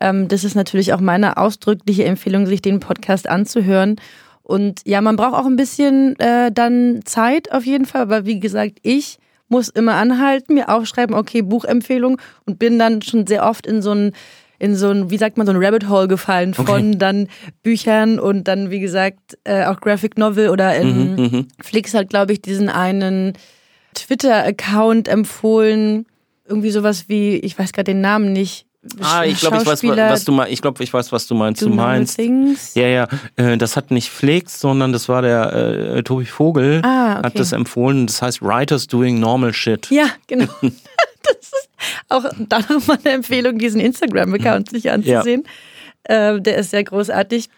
Ähm, 0.00 0.28
das 0.28 0.44
ist 0.44 0.54
natürlich 0.54 0.92
auch 0.92 1.00
meine 1.00 1.36
ausdrückliche 1.36 2.04
Empfehlung, 2.04 2.46
sich 2.46 2.62
den 2.62 2.80
Podcast 2.80 3.28
anzuhören. 3.28 3.96
Und 4.42 4.80
ja, 4.84 5.00
man 5.00 5.16
braucht 5.16 5.34
auch 5.34 5.46
ein 5.46 5.56
bisschen 5.56 6.18
äh, 6.18 6.50
dann 6.50 7.00
Zeit 7.04 7.52
auf 7.52 7.66
jeden 7.66 7.84
Fall, 7.84 8.02
aber 8.02 8.24
wie 8.24 8.40
gesagt, 8.40 8.78
ich 8.82 9.18
muss 9.48 9.68
immer 9.68 9.94
anhalten, 9.94 10.54
mir 10.54 10.68
aufschreiben, 10.68 11.14
okay, 11.14 11.42
Buchempfehlung 11.42 12.20
und 12.46 12.58
bin 12.58 12.78
dann 12.78 13.02
schon 13.02 13.26
sehr 13.26 13.46
oft 13.46 13.66
in 13.66 13.82
so 13.82 13.92
ein 13.92 14.12
in 14.60 14.74
so 14.74 14.90
ein, 14.90 15.10
wie 15.10 15.18
sagt 15.18 15.36
man, 15.36 15.46
so 15.46 15.52
ein 15.52 15.62
Rabbit 15.62 15.88
Hole 15.88 16.08
gefallen 16.08 16.52
von 16.52 16.66
okay. 16.66 16.98
dann 16.98 17.28
Büchern 17.62 18.18
und 18.18 18.48
dann, 18.48 18.70
wie 18.70 18.80
gesagt, 18.80 19.38
äh, 19.44 19.66
auch 19.66 19.80
Graphic 19.80 20.18
Novel 20.18 20.48
oder 20.48 20.74
in 20.74 21.12
mhm, 21.12 21.22
mhm. 21.22 21.48
Flix 21.60 21.94
hat, 21.94 22.08
glaube 22.08 22.32
ich, 22.32 22.42
diesen 22.42 22.68
einen 22.68 23.34
Twitter-Account 23.94 25.06
empfohlen. 25.06 26.06
Irgendwie 26.44 26.70
sowas 26.70 27.08
wie, 27.08 27.36
ich 27.36 27.56
weiß 27.56 27.72
gerade 27.72 27.92
den 27.92 28.00
Namen 28.00 28.32
nicht, 28.32 28.66
Ah, 29.00 29.24
ich 29.24 29.40
glaube, 29.40 29.56
ich 29.56 29.66
weiß, 29.66 29.82
was 29.82 30.24
du 30.24 30.32
meinst. 30.32 30.52
Ich 30.52 30.62
glaube, 30.62 30.82
ich 30.84 30.92
weiß, 30.92 31.10
was 31.10 31.26
du 31.26 31.34
meinst. 31.34 31.62
Du 31.62 31.68
meinst. 31.68 32.16
Things. 32.16 32.74
Ja, 32.74 32.86
ja. 32.86 33.08
Äh, 33.36 33.58
das 33.58 33.76
hat 33.76 33.90
nicht 33.90 34.08
Flix, 34.08 34.60
sondern 34.60 34.92
das 34.92 35.08
war 35.08 35.20
der 35.22 35.52
äh, 35.52 36.02
Tobi 36.04 36.26
Vogel. 36.26 36.82
Ah, 36.84 37.18
okay. 37.18 37.26
Hat 37.26 37.38
das 37.38 37.52
empfohlen. 37.52 38.06
Das 38.06 38.22
heißt 38.22 38.40
Writers 38.40 38.86
Doing 38.86 39.18
Normal 39.18 39.52
Shit. 39.52 39.90
Ja, 39.90 40.06
genau. 40.28 40.46
das 40.62 41.36
ist 41.40 41.68
auch 42.08 42.24
da 42.38 42.60
nochmal 42.60 42.98
eine 43.04 43.14
Empfehlung, 43.14 43.58
diesen 43.58 43.80
Instagram-Account 43.80 44.70
sich 44.70 44.90
anzusehen. 44.90 45.44
Ja. 46.08 46.34
Äh, 46.34 46.40
der 46.40 46.58
ist 46.58 46.70
sehr 46.70 46.84
großartig. 46.84 47.48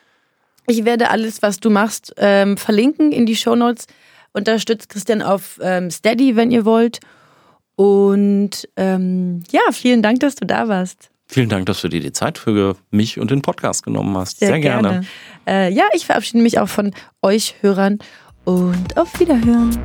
Ich 0.67 0.85
werde 0.85 1.11
alles, 1.11 1.43
was 1.43 1.61
du 1.61 1.69
machst, 1.69 2.15
ähm, 2.17 2.57
verlinken 2.57 3.13
in 3.13 3.27
die 3.27 3.37
Show 3.37 3.57
Notes. 3.57 3.87
Unterstützt 4.33 4.89
Christian 4.89 5.21
auf 5.23 5.59
ähm, 5.61 5.91
Steady, 5.91 6.37
wenn 6.37 6.51
ihr 6.51 6.65
wollt. 6.65 7.01
Und 7.77 8.69
ähm, 8.77 9.43
ja, 9.51 9.61
vielen 9.73 10.03
Dank, 10.03 10.21
dass 10.21 10.35
du 10.35 10.47
da 10.47 10.69
warst. 10.69 11.10
Vielen 11.31 11.49
Dank, 11.49 11.67
dass 11.67 11.81
du 11.81 11.87
dir 11.87 12.01
die 12.01 12.11
Zeit 12.11 12.39
für 12.39 12.75
mich 12.91 13.21
und 13.21 13.31
den 13.31 13.41
Podcast 13.41 13.85
genommen 13.85 14.19
hast. 14.19 14.41
Sehr, 14.41 14.49
Sehr 14.49 14.59
gerne. 14.59 15.07
gerne. 15.47 15.69
Äh, 15.69 15.73
ja, 15.73 15.85
ich 15.93 16.05
verabschiede 16.05 16.43
mich 16.43 16.59
auch 16.59 16.69
von 16.69 16.93
euch 17.23 17.55
Hörern 17.61 18.01
und 18.45 18.97
auf 18.97 19.21
Wiederhören. 19.21 19.79